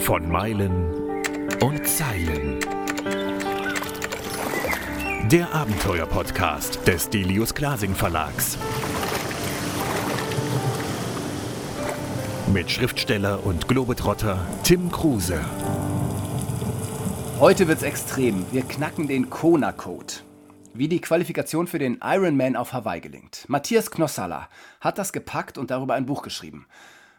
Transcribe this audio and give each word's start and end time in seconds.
Von 0.00 0.28
Meilen 0.28 1.22
und 1.60 1.86
Zeilen. 1.86 2.58
Der 5.30 5.54
Abenteuer-Podcast 5.54 6.86
des 6.86 7.08
Delius 7.10 7.54
Glasing 7.54 7.94
Verlags. 7.94 8.58
Mit 12.52 12.70
Schriftsteller 12.70 13.46
und 13.46 13.68
Globetrotter 13.68 14.44
Tim 14.64 14.90
Kruse. 14.90 15.40
Heute 17.38 17.68
wird's 17.68 17.82
extrem. 17.82 18.46
Wir 18.52 18.62
knacken 18.62 19.06
den 19.06 19.30
Kona-Code. 19.30 20.14
Wie 20.72 20.88
die 20.88 21.00
Qualifikation 21.00 21.68
für 21.68 21.78
den 21.78 22.00
Ironman 22.02 22.56
auf 22.56 22.72
Hawaii 22.72 23.00
gelingt. 23.00 23.44
Matthias 23.46 23.92
Knossalla 23.92 24.48
hat 24.80 24.98
das 24.98 25.12
gepackt 25.12 25.56
und 25.56 25.70
darüber 25.70 25.94
ein 25.94 26.06
Buch 26.06 26.22
geschrieben. 26.22 26.66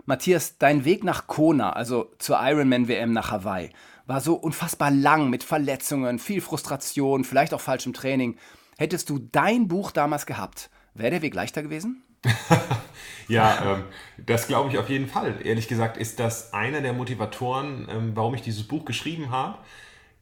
Matthias, 0.05 0.57
dein 0.57 0.85
Weg 0.85 1.03
nach 1.03 1.27
Kona, 1.27 1.73
also 1.73 2.11
zur 2.19 2.37
Ironman-WM 2.39 3.11
nach 3.11 3.31
Hawaii, 3.31 3.71
war 4.05 4.21
so 4.21 4.35
unfassbar 4.35 4.91
lang 4.91 5.29
mit 5.29 5.43
Verletzungen, 5.43 6.19
viel 6.19 6.41
Frustration, 6.41 7.23
vielleicht 7.23 7.53
auch 7.53 7.61
falschem 7.61 7.93
Training. 7.93 8.37
Hättest 8.77 9.09
du 9.09 9.19
dein 9.31 9.67
Buch 9.67 9.91
damals 9.91 10.25
gehabt, 10.25 10.69
wäre 10.93 11.11
der 11.11 11.21
Weg 11.23 11.33
leichter 11.33 11.63
gewesen? 11.63 12.03
ja, 13.27 13.75
ähm, 13.77 13.83
das 14.17 14.47
glaube 14.47 14.69
ich 14.69 14.77
auf 14.77 14.89
jeden 14.89 15.07
Fall. 15.07 15.35
Ehrlich 15.43 15.67
gesagt 15.67 15.97
ist 15.97 16.19
das 16.19 16.53
einer 16.53 16.81
der 16.81 16.93
Motivatoren, 16.93 17.87
ähm, 17.89 18.11
warum 18.15 18.35
ich 18.35 18.41
dieses 18.41 18.67
Buch 18.67 18.85
geschrieben 18.85 19.31
habe. 19.31 19.57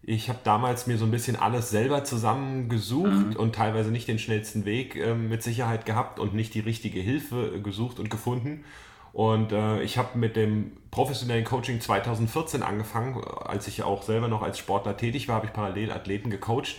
Ich 0.02 0.28
habe 0.28 0.40
damals 0.44 0.86
mir 0.86 0.98
so 0.98 1.06
ein 1.06 1.12
bisschen 1.12 1.38
alles 1.38 1.70
selber 1.70 2.04
zusammengesucht 2.04 3.30
mhm. 3.30 3.36
und 3.38 3.56
teilweise 3.56 3.90
nicht 3.90 4.08
den 4.08 4.20
schnellsten 4.20 4.66
Weg 4.66 4.96
ähm, 4.98 5.30
mit 5.30 5.44
Sicherheit 5.44 5.86
gehabt 5.86 6.20
und 6.20 6.34
nicht 6.34 6.54
die 6.54 6.60
richtige 6.60 7.00
Hilfe 7.00 7.62
gesucht 7.62 8.00
und 8.00 8.10
gefunden. 8.10 8.66
Und 9.14 9.52
äh, 9.52 9.84
ich 9.84 10.00
habe 10.00 10.18
mit 10.18 10.36
dem 10.36 10.72
professionellen 10.90 11.46
Coaching 11.46 11.80
2014 11.80 12.64
angefangen. 12.64 13.24
Als 13.24 13.68
ich 13.68 13.84
auch 13.84 14.02
selber 14.02 14.28
noch 14.28 14.42
als 14.42 14.58
Sportler 14.58 14.98
tätig 14.98 15.28
war, 15.28 15.36
habe 15.36 15.46
ich 15.46 15.54
parallel 15.54 15.92
Athleten 15.92 16.32
gecoacht. 16.32 16.76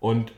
Und 0.00 0.32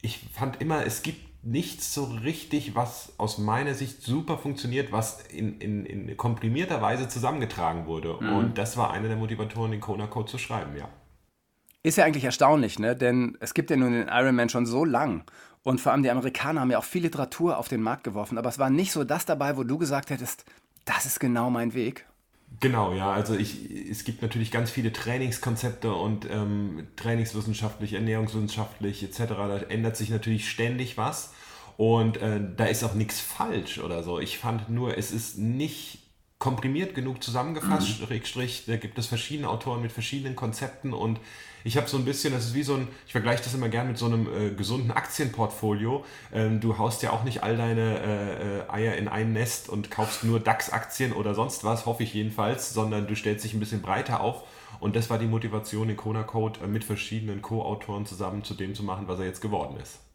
ich 0.00 0.20
fand 0.32 0.60
immer, 0.62 0.86
es 0.86 1.02
gibt 1.02 1.26
nichts 1.44 1.92
so 1.92 2.04
richtig, 2.04 2.74
was 2.74 3.12
aus 3.18 3.36
meiner 3.36 3.74
Sicht 3.74 4.02
super 4.02 4.38
funktioniert, 4.38 4.90
was 4.90 5.20
in, 5.26 5.60
in, 5.60 5.84
in 5.84 6.16
komprimierter 6.16 6.80
Weise 6.80 7.08
zusammengetragen 7.08 7.86
wurde. 7.86 8.16
Mhm. 8.18 8.32
Und 8.32 8.58
das 8.58 8.78
war 8.78 8.90
einer 8.90 9.08
der 9.08 9.18
Motivatoren, 9.18 9.70
den 9.70 9.80
Kona 9.80 10.06
Code 10.06 10.30
zu 10.30 10.38
schreiben, 10.38 10.76
ja. 10.76 10.88
Ist 11.82 11.98
ja 11.98 12.04
eigentlich 12.04 12.24
erstaunlich, 12.24 12.80
ne? 12.80 12.96
denn 12.96 13.36
es 13.38 13.54
gibt 13.54 13.70
ja 13.70 13.76
nun 13.76 13.92
den 13.92 14.08
Ironman 14.08 14.48
schon 14.48 14.66
so 14.66 14.84
lang. 14.84 15.22
Und 15.62 15.80
vor 15.80 15.92
allem 15.92 16.02
die 16.02 16.10
Amerikaner 16.10 16.62
haben 16.62 16.70
ja 16.70 16.78
auch 16.78 16.84
viel 16.84 17.02
Literatur 17.02 17.58
auf 17.58 17.68
den 17.68 17.80
Markt 17.80 18.02
geworfen. 18.02 18.38
Aber 18.38 18.48
es 18.48 18.58
war 18.58 18.70
nicht 18.70 18.90
so 18.90 19.04
das 19.04 19.24
dabei, 19.24 19.56
wo 19.56 19.62
du 19.62 19.78
gesagt 19.78 20.10
hättest, 20.10 20.44
das 20.86 21.04
ist 21.04 21.20
genau 21.20 21.50
mein 21.50 21.74
Weg. 21.74 22.06
Genau, 22.60 22.94
ja. 22.94 23.12
Also 23.12 23.34
ich, 23.34 23.70
es 23.90 24.04
gibt 24.04 24.22
natürlich 24.22 24.50
ganz 24.50 24.70
viele 24.70 24.92
Trainingskonzepte 24.92 25.92
und 25.92 26.26
ähm, 26.30 26.86
trainingswissenschaftlich, 26.96 27.92
ernährungswissenschaftlich 27.92 29.02
etc. 29.02 29.18
Da 29.28 29.58
ändert 29.68 29.96
sich 29.96 30.08
natürlich 30.08 30.48
ständig 30.48 30.96
was. 30.96 31.34
Und 31.76 32.16
äh, 32.16 32.40
da 32.56 32.64
ist 32.64 32.82
auch 32.84 32.94
nichts 32.94 33.20
falsch 33.20 33.78
oder 33.78 34.02
so. 34.02 34.18
Ich 34.18 34.38
fand 34.38 34.70
nur, 34.70 34.96
es 34.96 35.10
ist 35.10 35.36
nicht 35.36 36.05
komprimiert 36.38 36.94
genug 36.94 37.22
zusammengefasst, 37.22 38.00
mhm. 38.00 38.06
Schrägstrich, 38.06 38.64
da 38.66 38.76
gibt 38.76 38.98
es 38.98 39.06
verschiedene 39.06 39.48
Autoren 39.48 39.80
mit 39.80 39.92
verschiedenen 39.92 40.36
Konzepten 40.36 40.92
und 40.92 41.18
ich 41.64 41.76
habe 41.76 41.88
so 41.88 41.96
ein 41.96 42.04
bisschen, 42.04 42.32
das 42.32 42.44
ist 42.44 42.54
wie 42.54 42.62
so 42.62 42.74
ein, 42.74 42.86
ich 43.06 43.12
vergleiche 43.12 43.42
das 43.42 43.54
immer 43.54 43.68
gern 43.68 43.88
mit 43.88 43.98
so 43.98 44.06
einem 44.06 44.28
äh, 44.28 44.50
gesunden 44.50 44.92
Aktienportfolio. 44.92 46.04
Ähm, 46.32 46.60
du 46.60 46.78
haust 46.78 47.02
ja 47.02 47.10
auch 47.10 47.24
nicht 47.24 47.42
all 47.42 47.56
deine 47.56 47.98
äh, 47.98 48.58
äh 48.58 48.70
Eier 48.70 48.96
in 48.96 49.08
ein 49.08 49.32
Nest 49.32 49.68
und 49.68 49.90
kaufst 49.90 50.22
nur 50.22 50.38
DAX-Aktien 50.38 51.12
oder 51.12 51.34
sonst 51.34 51.64
was, 51.64 51.84
hoffe 51.84 52.04
ich 52.04 52.14
jedenfalls, 52.14 52.72
sondern 52.72 53.08
du 53.08 53.16
stellst 53.16 53.44
dich 53.44 53.52
ein 53.52 53.58
bisschen 53.58 53.82
breiter 53.82 54.20
auf. 54.20 54.44
Und 54.78 54.94
das 54.94 55.10
war 55.10 55.18
die 55.18 55.26
Motivation, 55.26 55.88
den 55.88 55.96
Kona 55.96 56.22
Code 56.22 56.60
äh, 56.62 56.68
mit 56.68 56.84
verschiedenen 56.84 57.42
Co-Autoren 57.42 58.06
zusammen 58.06 58.44
zu 58.44 58.54
dem 58.54 58.76
zu 58.76 58.84
machen, 58.84 59.08
was 59.08 59.18
er 59.18 59.26
jetzt 59.26 59.40
geworden 59.40 59.76
ist. 59.82 60.05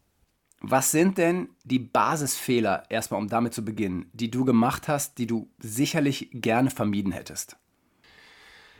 Was 0.62 0.92
sind 0.92 1.18
denn 1.18 1.48
die 1.64 1.80
Basisfehler, 1.80 2.84
erstmal 2.88 3.20
um 3.20 3.28
damit 3.28 3.52
zu 3.52 3.64
beginnen, 3.64 4.06
die 4.12 4.30
du 4.30 4.44
gemacht 4.44 4.86
hast, 4.86 5.18
die 5.18 5.26
du 5.26 5.50
sicherlich 5.58 6.28
gerne 6.32 6.70
vermieden 6.70 7.10
hättest? 7.10 7.56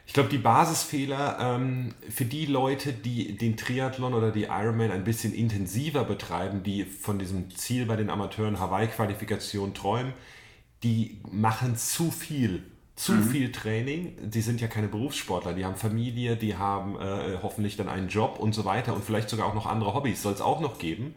Ich 0.06 0.12
glaube, 0.12 0.28
die 0.28 0.38
Basisfehler 0.38 1.38
ähm, 1.40 1.94
für 2.08 2.24
die 2.24 2.46
Leute, 2.46 2.92
die 2.92 3.36
den 3.36 3.56
Triathlon 3.56 4.14
oder 4.14 4.30
die 4.30 4.44
Ironman 4.44 4.90
ein 4.90 5.04
bisschen 5.04 5.32
intensiver 5.34 6.04
betreiben, 6.04 6.62
die 6.62 6.84
von 6.84 7.18
diesem 7.18 7.50
Ziel 7.50 7.86
bei 7.86 7.96
den 7.96 8.10
Amateuren 8.10 8.60
Hawaii-Qualifikation 8.60 9.74
träumen, 9.74 10.12
die 10.82 11.20
machen 11.30 11.76
zu 11.76 12.10
viel 12.10 12.64
zu 13.02 13.14
mhm. 13.14 13.24
viel 13.24 13.50
Training. 13.50 14.16
Die 14.30 14.42
sind 14.42 14.60
ja 14.60 14.68
keine 14.68 14.86
Berufssportler, 14.86 15.54
die 15.54 15.64
haben 15.64 15.74
Familie, 15.74 16.36
die 16.36 16.56
haben 16.56 16.96
äh, 17.00 17.38
hoffentlich 17.42 17.76
dann 17.76 17.88
einen 17.88 18.06
Job 18.06 18.38
und 18.38 18.54
so 18.54 18.64
weiter 18.64 18.94
und 18.94 19.04
vielleicht 19.04 19.28
sogar 19.28 19.46
auch 19.46 19.54
noch 19.54 19.66
andere 19.66 19.92
Hobbys, 19.92 20.22
soll 20.22 20.32
es 20.32 20.40
auch 20.40 20.60
noch 20.60 20.78
geben. 20.78 21.16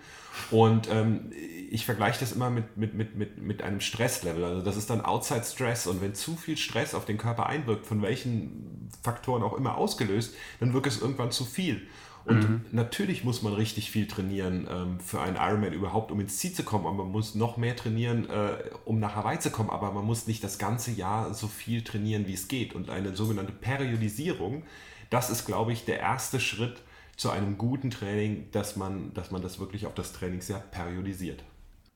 Und 0.50 0.90
ähm, 0.91 1.31
ich 1.69 1.85
vergleiche 1.85 2.19
das 2.19 2.31
immer 2.31 2.50
mit, 2.50 2.75
mit, 2.75 2.95
mit, 2.95 3.16
mit, 3.16 3.38
mit 3.38 3.62
einem 3.62 3.81
Stresslevel. 3.81 4.44
Also 4.44 4.62
das 4.63 4.78
ist 4.78 4.90
dann 4.90 5.01
Outside 5.01 5.44
Stress 5.44 5.85
und 5.85 6.01
wenn 6.01 6.16
zu 6.16 6.35
viel 6.35 6.57
Stress 6.57 6.95
auf 6.95 7.06
den 7.06 7.19
Körper 7.19 7.45
einwirkt, 7.45 7.85
von 7.85 8.01
welchen 8.01 8.90
Faktoren 9.03 9.44
auch 9.44 9.53
immer 9.53 9.78
ausgelöst, 9.78 10.34
dann 10.59 10.74
wirkt 10.74 10.88
es 10.88 11.00
irgendwann 11.00 11.31
zu 11.31 11.45
viel. 11.45 11.88
Und 12.25 12.50
mhm. 12.50 12.66
natürlich 12.72 13.24
muss 13.24 13.44
man 13.44 13.53
richtig 13.53 13.91
viel 13.91 14.08
trainieren 14.08 14.68
ähm, 14.69 15.00
für 15.00 15.22
einen 15.22 15.36
Ironman 15.36 15.74
überhaupt, 15.74 16.12
um 16.12 16.19
ins 16.19 16.38
Ziel 16.38 16.53
zu 16.53 16.63
kommen. 16.63 16.86
Aber 16.86 17.03
man 17.03 17.12
muss 17.12 17.36
noch 17.36 17.58
mehr 17.58 17.75
trainieren, 17.75 18.28
äh, 18.30 18.58
um 18.84 19.00
nach 19.00 19.16
Hawaii 19.16 19.40
zu 19.40 19.52
kommen. 19.52 19.69
Aber 19.69 19.91
man 19.91 20.06
muss 20.06 20.25
nicht 20.25 20.44
das 20.44 20.58
ganze 20.58 20.91
Jahr 20.91 21.34
so 21.34 21.47
viel 21.47 21.84
trainieren, 21.84 22.28
wie 22.28 22.34
es 22.34 22.47
geht. 22.47 22.74
Und 22.74 22.90
eine 22.90 23.16
sogenannte 23.16 23.53
Periodisierung, 23.53 24.63
das 25.12 25.30
ist, 25.30 25.46
glaube 25.46 25.72
ich, 25.72 25.86
der 25.86 26.00
erste 26.00 26.40
Schritt 26.40 26.81
zu 27.16 27.30
einem 27.30 27.58
guten 27.58 27.91
Training, 27.91 28.50
dass 28.52 28.75
man, 28.75 29.13
dass 29.13 29.31
man 29.31 29.42
das 29.42 29.59
wirklich 29.59 29.86
auf 29.86 29.94
das 29.94 30.12
Trainingsjahr 30.12 30.59
periodisiert. 30.59 31.44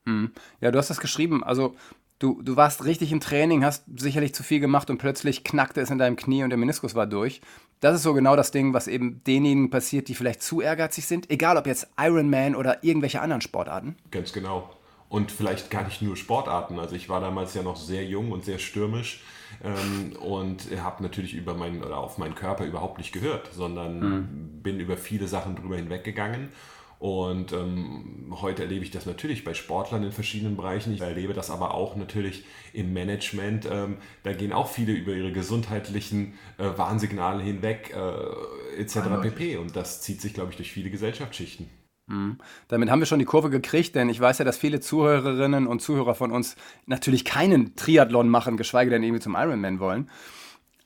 Mhm. 0.06 0.31
Ja, 0.61 0.72
du 0.72 0.78
hast 0.78 0.90
das 0.90 1.00
geschrieben. 1.00 1.44
Also 1.44 1.75
du, 2.19 2.41
du 2.41 2.56
warst 2.56 2.85
richtig 2.85 3.12
im 3.12 3.22
Training, 3.22 3.63
hast 3.66 3.85
sicherlich 3.96 4.34
zu 4.35 4.44
viel 4.44 4.59
gemacht 4.59 4.90
und 4.90 4.97
plötzlich 4.97 5.44
knackte 5.44 5.81
es 5.81 5.90
in 5.90 5.97
deinem 5.97 6.18
Knie 6.18 6.44
und 6.44 6.50
der 6.50 6.57
Meniskus 6.57 6.94
war 6.94 7.07
durch. 7.07 7.41
Das 7.80 7.96
ist 7.96 8.03
so 8.03 8.13
genau 8.13 8.35
das 8.35 8.52
Ding, 8.52 8.74
was 8.74 8.88
eben 8.88 9.24
denjenigen 9.24 9.69
passiert, 9.69 10.09
die 10.09 10.16
vielleicht 10.16 10.44
zu 10.44 10.59
ehrgeizig 10.59 11.06
sind, 11.06 11.31
egal 11.31 11.58
ob 11.58 11.66
jetzt 11.66 11.88
Ironman 11.97 12.56
oder 12.56 12.84
irgendwelche 12.84 13.22
anderen 13.22 13.41
Sportarten. 13.41 13.96
Ganz 14.12 14.34
genau. 14.34 14.69
Und 15.08 15.31
vielleicht 15.31 15.72
gar 15.72 15.85
nicht 15.85 16.02
nur 16.02 16.16
Sportarten. 16.18 16.78
Also 16.78 16.96
ich 16.96 17.09
war 17.09 17.22
damals 17.22 17.53
ja 17.56 17.63
noch 17.63 17.78
sehr 17.78 18.03
jung 18.03 18.31
und 18.31 18.46
sehr 18.46 18.59
stürmisch 18.59 19.24
ähm, 19.63 20.16
und 20.22 20.68
habe 20.84 21.02
natürlich 21.02 21.34
über 21.34 21.56
meinen 21.56 21.84
oder 21.84 21.97
auf 21.97 22.18
meinen 22.18 22.35
Körper 22.35 22.66
überhaupt 22.66 23.00
nicht 23.00 23.13
gehört, 23.13 23.50
sondern 23.53 24.00
mhm. 24.00 24.62
bin 24.62 24.79
über 24.79 24.97
viele 24.97 25.28
Sachen 25.28 25.56
drüber 25.56 25.78
hinweggegangen 25.78 26.50
und 26.99 27.53
ähm, 27.53 28.35
heute 28.41 28.63
erlebe 28.63 28.83
ich 28.83 28.91
das 28.91 29.05
natürlich 29.05 29.45
bei 29.45 29.53
Sportlern 29.53 30.03
in 30.03 30.11
verschiedenen 30.11 30.57
Bereichen. 30.57 30.93
Ich 30.93 30.99
erlebe 30.99 31.33
das 31.33 31.49
aber 31.49 31.73
auch 31.73 31.95
natürlich 31.95 32.43
im 32.73 32.91
Management. 32.91 33.67
Ähm, 33.71 33.97
da 34.23 34.33
gehen 34.33 34.51
auch 34.51 34.67
viele 34.67 34.91
über 34.91 35.13
ihre 35.13 35.31
gesundheitlichen 35.31 36.33
äh, 36.57 36.65
Warnsignale 36.75 37.41
hinweg, 37.41 37.95
äh, 37.95 38.81
etc. 38.81 39.21
pp. 39.21 39.55
Und 39.55 39.77
das 39.77 40.01
zieht 40.01 40.19
sich, 40.19 40.33
glaube 40.33 40.51
ich, 40.51 40.57
durch 40.57 40.73
viele 40.73 40.89
Gesellschaftsschichten. 40.89 41.69
Mhm. 42.07 42.37
Damit 42.67 42.89
haben 42.89 42.99
wir 42.99 43.05
schon 43.05 43.19
die 43.19 43.25
Kurve 43.25 43.49
gekriegt, 43.49 43.95
denn 43.95 44.09
ich 44.09 44.19
weiß 44.19 44.39
ja, 44.39 44.45
dass 44.45 44.57
viele 44.57 44.81
Zuhörerinnen 44.81 45.67
und 45.67 45.81
Zuhörer 45.81 46.16
von 46.16 46.31
uns 46.31 46.57
natürlich 46.85 47.23
keinen 47.23 47.77
Triathlon 47.77 48.27
machen, 48.27 48.57
geschweige 48.57 48.89
denn 48.89 49.03
irgendwie 49.03 49.21
zum 49.21 49.35
Ironman 49.35 49.79
wollen. 49.79 50.09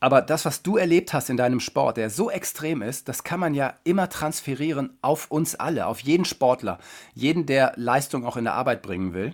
Aber 0.04 0.22
das, 0.22 0.44
was 0.44 0.64
du 0.64 0.76
erlebt 0.76 1.14
hast 1.14 1.30
in 1.30 1.38
deinem 1.38 1.62
Sport, 1.62 1.96
der 1.96 2.10
so 2.10 2.30
extrem 2.30 2.82
ist, 2.82 3.08
das 3.08 3.24
kann 3.24 3.40
man 3.40 3.54
ja 3.54 3.76
immer 3.86 4.10
transferieren 4.10 4.98
auf 5.02 5.32
uns 5.32 5.56
alle, 5.56 5.88
auf 5.88 6.02
jeden 6.02 6.26
Sportler, 6.26 6.78
jeden, 7.14 7.46
der 7.46 7.72
Leistung 7.78 8.26
auch 8.26 8.36
in 8.36 8.44
der 8.44 8.54
Arbeit 8.54 8.82
bringen 8.82 9.14
will. 9.14 9.34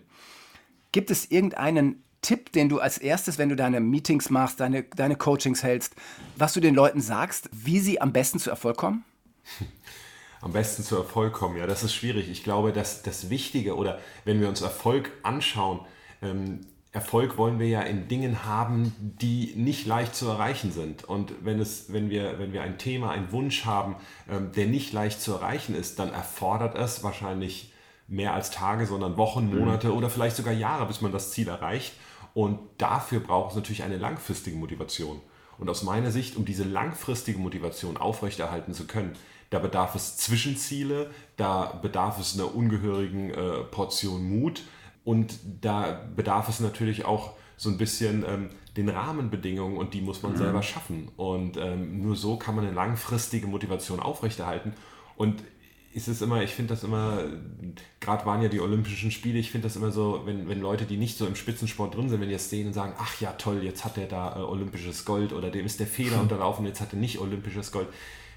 Gibt 0.91 1.09
es 1.09 1.31
irgendeinen 1.31 2.03
Tipp, 2.21 2.51
den 2.51 2.69
du 2.69 2.79
als 2.79 2.99
erstes, 2.99 3.39
wenn 3.39 3.49
du 3.49 3.55
deine 3.55 3.79
Meetings 3.79 4.29
machst, 4.29 4.59
deine, 4.59 4.83
deine 4.83 5.15
Coachings 5.15 5.63
hältst, 5.63 5.95
was 6.35 6.53
du 6.53 6.59
den 6.59 6.75
Leuten 6.75 7.01
sagst, 7.01 7.49
wie 7.51 7.79
sie 7.79 7.99
am 7.99 8.13
besten 8.13 8.37
zu 8.37 8.51
Erfolg 8.51 8.77
kommen? 8.77 9.03
Am 10.41 10.53
besten 10.53 10.83
zu 10.83 10.95
Erfolg 10.95 11.33
kommen, 11.33 11.57
ja, 11.57 11.65
das 11.65 11.83
ist 11.83 11.95
schwierig. 11.95 12.29
Ich 12.29 12.43
glaube, 12.43 12.71
dass 12.71 13.01
das 13.01 13.31
Wichtige 13.31 13.75
oder 13.75 13.99
wenn 14.23 14.39
wir 14.39 14.47
uns 14.47 14.61
Erfolg 14.61 15.11
anschauen, 15.23 15.79
ähm, 16.21 16.61
Erfolg 16.91 17.37
wollen 17.37 17.59
wir 17.59 17.67
ja 17.67 17.81
in 17.81 18.07
Dingen 18.07 18.45
haben, 18.45 18.95
die 19.21 19.53
nicht 19.55 19.85
leicht 19.85 20.15
zu 20.15 20.27
erreichen 20.27 20.71
sind. 20.71 21.03
Und 21.03 21.33
wenn, 21.41 21.59
es, 21.59 21.93
wenn, 21.93 22.09
wir, 22.09 22.39
wenn 22.39 22.51
wir 22.51 22.63
ein 22.63 22.79
Thema, 22.79 23.11
einen 23.11 23.31
Wunsch 23.31 23.65
haben, 23.65 23.95
ähm, 24.27 24.51
der 24.53 24.65
nicht 24.65 24.91
leicht 24.91 25.21
zu 25.21 25.33
erreichen 25.33 25.75
ist, 25.75 25.99
dann 25.99 26.11
erfordert 26.11 26.75
es 26.75 27.03
wahrscheinlich 27.03 27.71
mehr 28.07 28.33
als 28.33 28.49
Tage, 28.49 28.87
sondern 28.87 29.17
Wochen, 29.17 29.51
mhm. 29.51 29.59
Monate 29.59 29.89
mhm. 29.89 29.97
oder 29.97 30.09
vielleicht 30.09 30.35
sogar 30.35 30.53
Jahre, 30.53 30.87
bis 30.87 31.01
man 31.01 31.11
das 31.11 31.31
Ziel 31.31 31.47
erreicht. 31.47 31.93
Und 32.33 32.59
dafür 32.79 33.19
braucht 33.19 33.51
es 33.51 33.55
natürlich 33.55 33.83
eine 33.83 33.97
langfristige 33.97 34.57
Motivation. 34.57 35.21
Und 35.59 35.69
aus 35.69 35.83
meiner 35.83 36.09
Sicht, 36.09 36.37
um 36.37 36.45
diese 36.45 36.63
langfristige 36.63 37.37
Motivation 37.37 37.97
aufrechterhalten 37.97 38.73
zu 38.73 38.87
können, 38.87 39.15
da 39.51 39.59
bedarf 39.59 39.93
es 39.93 40.17
Zwischenziele, 40.17 41.11
da 41.37 41.65
bedarf 41.81 42.19
es 42.19 42.35
einer 42.35 42.53
ungehörigen 42.55 43.31
äh, 43.31 43.63
Portion 43.63 44.23
Mut 44.23 44.63
und 45.09 45.39
da 45.61 46.07
bedarf 46.15 46.49
es 46.49 46.59
natürlich 46.59 47.03
auch 47.03 47.33
so 47.57 47.71
ein 47.71 47.79
bisschen 47.79 48.23
ähm, 48.27 48.49
den 48.77 48.89
Rahmenbedingungen 48.89 49.75
und 49.75 49.95
die 49.95 50.01
muss 50.01 50.21
man 50.21 50.33
mhm. 50.33 50.37
selber 50.37 50.61
schaffen. 50.61 51.07
Und 51.17 51.57
ähm, 51.57 52.03
nur 52.03 52.15
so 52.15 52.37
kann 52.37 52.55
man 52.55 52.63
eine 52.63 52.75
langfristige 52.75 53.47
Motivation 53.47 53.99
aufrechterhalten. 53.99 54.73
Und 55.17 55.43
ist 55.95 56.09
es 56.09 56.21
immer, 56.21 56.43
ich 56.43 56.51
finde 56.51 56.75
das 56.75 56.83
immer, 56.83 57.23
gerade 57.99 58.23
waren 58.27 58.43
ja 58.43 58.49
die 58.49 58.59
Olympischen 58.59 59.09
Spiele, 59.09 59.39
ich 59.39 59.49
finde 59.49 59.65
das 59.65 59.77
immer 59.77 59.89
so, 59.89 60.21
wenn, 60.25 60.47
wenn 60.47 60.61
Leute, 60.61 60.85
die 60.85 60.97
nicht 60.97 61.17
so 61.17 61.25
im 61.25 61.35
Spitzensport 61.35 61.95
drin 61.95 62.09
sind, 62.09 62.21
wenn 62.21 62.29
die 62.29 62.35
das 62.35 62.51
sehen 62.51 62.67
und 62.67 62.73
sagen, 62.73 62.93
ach 62.99 63.19
ja, 63.19 63.31
toll, 63.31 63.63
jetzt 63.63 63.85
hat 63.85 63.97
er 63.97 64.05
da 64.05 64.35
äh, 64.35 64.43
olympisches 64.43 65.05
Gold 65.05 65.33
oder 65.33 65.49
dem 65.49 65.65
ist 65.65 65.79
der 65.79 65.87
Fehler 65.87 66.21
unterlaufen, 66.21 66.67
jetzt 66.67 66.81
hat 66.81 66.93
er 66.93 66.99
nicht 66.99 67.17
olympisches 67.17 67.71
Gold. 67.71 67.87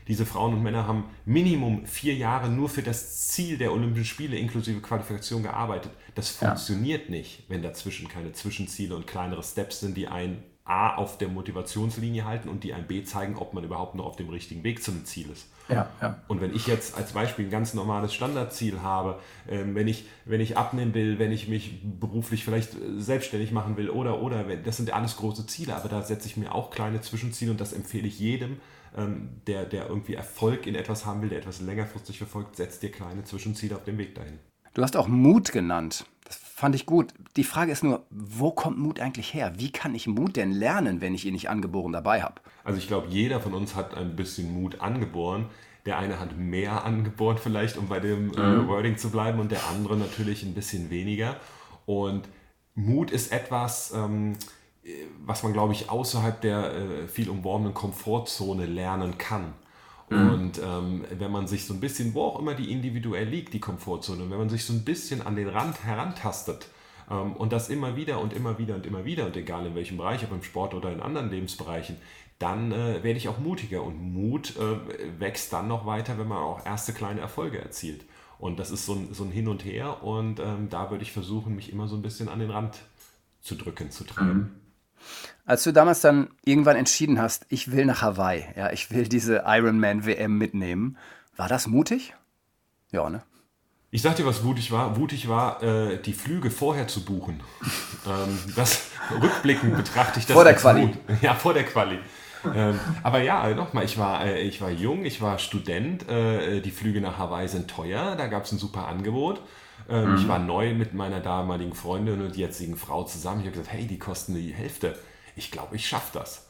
Diese 0.08 0.26
Frauen 0.26 0.54
und 0.54 0.62
Männer 0.62 0.86
haben 0.86 1.04
Minimum 1.24 1.86
vier 1.86 2.14
Jahre 2.14 2.48
nur 2.48 2.68
für 2.68 2.82
das 2.82 3.28
Ziel 3.28 3.58
der 3.58 3.72
Olympischen 3.72 4.04
Spiele 4.04 4.36
inklusive 4.36 4.80
Qualifikation 4.80 5.42
gearbeitet. 5.42 5.92
Das 6.14 6.30
funktioniert 6.30 7.04
ja. 7.04 7.10
nicht, 7.10 7.44
wenn 7.48 7.62
dazwischen 7.62 8.08
keine 8.08 8.32
Zwischenziele 8.32 8.96
und 8.96 9.06
kleinere 9.06 9.42
Steps 9.42 9.80
sind, 9.80 9.96
die 9.96 10.08
ein 10.08 10.42
A 10.64 10.94
auf 10.94 11.18
der 11.18 11.28
Motivationslinie 11.28 12.24
halten 12.24 12.48
und 12.48 12.62
die 12.62 12.72
ein 12.72 12.86
B 12.86 13.02
zeigen, 13.02 13.36
ob 13.36 13.52
man 13.52 13.64
überhaupt 13.64 13.96
noch 13.96 14.04
auf 14.04 14.16
dem 14.16 14.28
richtigen 14.28 14.62
Weg 14.62 14.82
zum 14.82 15.04
Ziel 15.04 15.30
ist. 15.30 15.48
Ja, 15.68 15.88
ja. 16.00 16.20
Und 16.28 16.40
wenn 16.40 16.54
ich 16.54 16.66
jetzt 16.66 16.96
als 16.96 17.12
Beispiel 17.12 17.46
ein 17.46 17.50
ganz 17.50 17.74
normales 17.74 18.14
Standardziel 18.14 18.80
habe, 18.80 19.18
äh, 19.48 19.64
wenn, 19.64 19.88
ich, 19.88 20.06
wenn 20.24 20.40
ich 20.40 20.56
abnehmen 20.56 20.94
will, 20.94 21.18
wenn 21.18 21.32
ich 21.32 21.48
mich 21.48 21.80
beruflich 21.82 22.44
vielleicht 22.44 22.74
äh, 22.74 23.00
selbstständig 23.00 23.50
machen 23.52 23.76
will 23.76 23.90
oder, 23.90 24.22
oder, 24.22 24.44
das 24.56 24.76
sind 24.76 24.92
alles 24.92 25.16
große 25.16 25.46
Ziele, 25.46 25.74
aber 25.74 25.88
da 25.88 26.02
setze 26.02 26.28
ich 26.28 26.36
mir 26.36 26.54
auch 26.54 26.70
kleine 26.70 27.00
Zwischenziele 27.00 27.50
und 27.50 27.60
das 27.60 27.72
empfehle 27.72 28.06
ich 28.06 28.18
jedem, 28.18 28.60
ähm, 28.96 29.40
der, 29.46 29.64
der 29.64 29.88
irgendwie 29.88 30.14
Erfolg 30.14 30.66
in 30.66 30.74
etwas 30.74 31.06
haben 31.06 31.22
will, 31.22 31.28
der 31.28 31.38
etwas 31.38 31.60
längerfristig 31.60 32.18
verfolgt, 32.18 32.56
setzt 32.56 32.82
dir 32.82 32.90
kleine 32.90 33.24
Zwischenziele 33.24 33.74
auf 33.76 33.84
dem 33.84 33.98
Weg 33.98 34.14
dahin. 34.14 34.38
Du 34.74 34.82
hast 34.82 34.96
auch 34.96 35.08
Mut 35.08 35.52
genannt. 35.52 36.06
Das 36.24 36.36
fand 36.62 36.76
ich 36.76 36.86
gut. 36.86 37.12
Die 37.34 37.42
Frage 37.42 37.72
ist 37.72 37.82
nur, 37.82 38.04
wo 38.10 38.52
kommt 38.52 38.78
Mut 38.78 39.00
eigentlich 39.00 39.34
her? 39.34 39.52
Wie 39.56 39.72
kann 39.72 39.96
ich 39.96 40.06
Mut 40.06 40.36
denn 40.36 40.52
lernen, 40.52 41.00
wenn 41.00 41.12
ich 41.12 41.26
ihn 41.26 41.32
nicht 41.32 41.50
angeboren 41.50 41.90
dabei 41.90 42.22
habe? 42.22 42.36
Also 42.62 42.78
ich 42.78 42.86
glaube, 42.86 43.08
jeder 43.08 43.40
von 43.40 43.52
uns 43.52 43.74
hat 43.74 43.96
ein 43.96 44.14
bisschen 44.14 44.62
Mut 44.62 44.80
angeboren. 44.80 45.46
Der 45.86 45.98
eine 45.98 46.20
hat 46.20 46.38
mehr 46.38 46.84
angeboren 46.84 47.36
vielleicht, 47.42 47.78
um 47.78 47.88
bei 47.88 47.98
dem 47.98 48.32
äh, 48.34 48.40
mhm. 48.40 48.60
äh, 48.60 48.68
Wording 48.68 48.96
zu 48.96 49.10
bleiben, 49.10 49.40
und 49.40 49.50
der 49.50 49.66
andere 49.66 49.96
natürlich 49.96 50.44
ein 50.44 50.54
bisschen 50.54 50.88
weniger. 50.88 51.34
Und 51.84 52.28
Mut 52.76 53.10
ist 53.10 53.32
etwas, 53.32 53.92
ähm, 53.92 54.36
was 55.26 55.42
man, 55.42 55.52
glaube 55.52 55.72
ich, 55.72 55.90
außerhalb 55.90 56.40
der 56.42 56.74
äh, 56.74 57.08
viel 57.08 57.28
umworbenen 57.28 57.74
Komfortzone 57.74 58.66
lernen 58.66 59.18
kann. 59.18 59.54
Mhm. 60.12 60.30
Und 60.30 60.58
ähm, 60.58 61.04
wenn 61.18 61.30
man 61.30 61.46
sich 61.46 61.64
so 61.64 61.74
ein 61.74 61.80
bisschen, 61.80 62.14
wo 62.14 62.24
auch 62.24 62.38
immer 62.38 62.54
die 62.54 62.70
individuell 62.70 63.28
liegt, 63.28 63.52
die 63.54 63.60
Komfortzone, 63.60 64.30
wenn 64.30 64.38
man 64.38 64.48
sich 64.48 64.64
so 64.64 64.72
ein 64.72 64.84
bisschen 64.84 65.22
an 65.22 65.36
den 65.36 65.48
Rand 65.48 65.84
herantastet 65.84 66.68
ähm, 67.10 67.32
und 67.32 67.52
das 67.52 67.68
immer 67.68 67.96
wieder 67.96 68.20
und 68.20 68.32
immer 68.32 68.58
wieder 68.58 68.74
und 68.74 68.86
immer 68.86 69.04
wieder, 69.04 69.26
und 69.26 69.36
egal 69.36 69.66
in 69.66 69.74
welchem 69.74 69.96
Bereich, 69.96 70.24
ob 70.24 70.32
im 70.32 70.42
Sport 70.42 70.74
oder 70.74 70.92
in 70.92 71.00
anderen 71.00 71.30
Lebensbereichen, 71.30 71.96
dann 72.38 72.72
äh, 72.72 73.02
werde 73.02 73.18
ich 73.18 73.28
auch 73.28 73.38
mutiger. 73.38 73.82
Und 73.82 74.00
Mut 74.00 74.56
äh, 74.56 75.20
wächst 75.20 75.52
dann 75.52 75.68
noch 75.68 75.86
weiter, 75.86 76.18
wenn 76.18 76.28
man 76.28 76.38
auch 76.38 76.66
erste 76.66 76.92
kleine 76.92 77.20
Erfolge 77.20 77.58
erzielt. 77.58 78.04
Und 78.38 78.58
das 78.58 78.72
ist 78.72 78.86
so 78.86 78.94
ein, 78.94 79.14
so 79.14 79.22
ein 79.22 79.30
Hin 79.30 79.46
und 79.46 79.64
Her. 79.64 80.02
Und 80.02 80.40
ähm, 80.40 80.68
da 80.68 80.90
würde 80.90 81.04
ich 81.04 81.12
versuchen, 81.12 81.54
mich 81.54 81.72
immer 81.72 81.86
so 81.86 81.94
ein 81.94 82.02
bisschen 82.02 82.28
an 82.28 82.40
den 82.40 82.50
Rand 82.50 82.80
zu 83.40 83.54
drücken, 83.54 83.90
zu 83.90 84.04
treiben. 84.04 84.61
Als 85.44 85.64
du 85.64 85.72
damals 85.72 86.00
dann 86.00 86.30
irgendwann 86.44 86.76
entschieden 86.76 87.20
hast, 87.20 87.46
ich 87.48 87.72
will 87.72 87.84
nach 87.84 88.02
Hawaii, 88.02 88.44
ja, 88.56 88.70
ich 88.70 88.90
will 88.90 89.08
diese 89.08 89.44
Ironman 89.46 90.06
WM 90.06 90.38
mitnehmen, 90.38 90.96
war 91.36 91.48
das 91.48 91.66
mutig? 91.66 92.14
Ja, 92.90 93.08
ne? 93.10 93.22
Ich 93.90 94.00
sag 94.00 94.16
dir, 94.16 94.24
was 94.24 94.42
mutig 94.42 94.72
war. 94.72 94.96
Mutig 94.96 95.28
war, 95.28 95.62
äh, 95.62 95.98
die 95.98 96.14
Flüge 96.14 96.50
vorher 96.50 96.88
zu 96.88 97.04
buchen. 97.04 97.42
ähm, 98.06 98.38
das 98.56 98.86
rückblickend 99.20 99.76
betrachte 99.76 100.18
ich 100.18 100.26
das. 100.26 100.34
Vor 100.34 100.44
der 100.44 100.54
Quali. 100.54 100.86
Gut. 100.86 100.96
Ja, 101.20 101.34
vor 101.34 101.52
der 101.52 101.64
Quali. 101.64 101.98
ähm, 102.54 102.80
aber 103.02 103.20
ja, 103.20 103.54
nochmal, 103.54 103.84
ich 103.84 103.98
war, 103.98 104.24
äh, 104.24 104.40
ich 104.40 104.62
war 104.62 104.70
jung, 104.70 105.04
ich 105.04 105.20
war 105.20 105.38
Student. 105.38 106.08
Äh, 106.08 106.60
die 106.62 106.70
Flüge 106.70 107.02
nach 107.02 107.18
Hawaii 107.18 107.48
sind 107.48 107.68
teuer. 107.68 108.16
Da 108.16 108.28
gab 108.28 108.44
es 108.44 108.52
ein 108.52 108.58
super 108.58 108.88
Angebot. 108.88 109.42
Ähm, 109.88 110.10
mhm. 110.10 110.16
Ich 110.16 110.28
war 110.28 110.38
neu 110.38 110.74
mit 110.74 110.94
meiner 110.94 111.20
damaligen 111.20 111.74
Freundin 111.74 112.20
und 112.22 112.36
jetzigen 112.36 112.76
Frau 112.76 113.04
zusammen. 113.04 113.40
Ich 113.40 113.46
habe 113.46 113.58
gesagt, 113.58 113.72
hey, 113.72 113.86
die 113.86 113.98
kosten 113.98 114.34
die 114.34 114.52
Hälfte. 114.52 114.98
Ich 115.36 115.50
glaube, 115.50 115.76
ich 115.76 115.86
schaffe 115.86 116.18
das. 116.18 116.48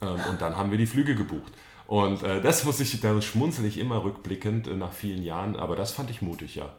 Ähm, 0.00 0.20
und 0.30 0.40
dann 0.40 0.56
haben 0.56 0.70
wir 0.70 0.78
die 0.78 0.86
Flüge 0.86 1.14
gebucht. 1.14 1.52
Und 1.86 2.22
äh, 2.22 2.40
das 2.40 2.64
muss 2.64 2.80
ich, 2.80 3.00
da 3.00 3.20
schmunzel 3.20 3.64
ich 3.64 3.78
immer 3.78 4.04
rückblickend 4.04 4.68
äh, 4.68 4.74
nach 4.74 4.92
vielen 4.92 5.22
Jahren, 5.22 5.56
aber 5.56 5.76
das 5.76 5.92
fand 5.92 6.10
ich 6.10 6.22
mutig, 6.22 6.54
ja 6.54 6.70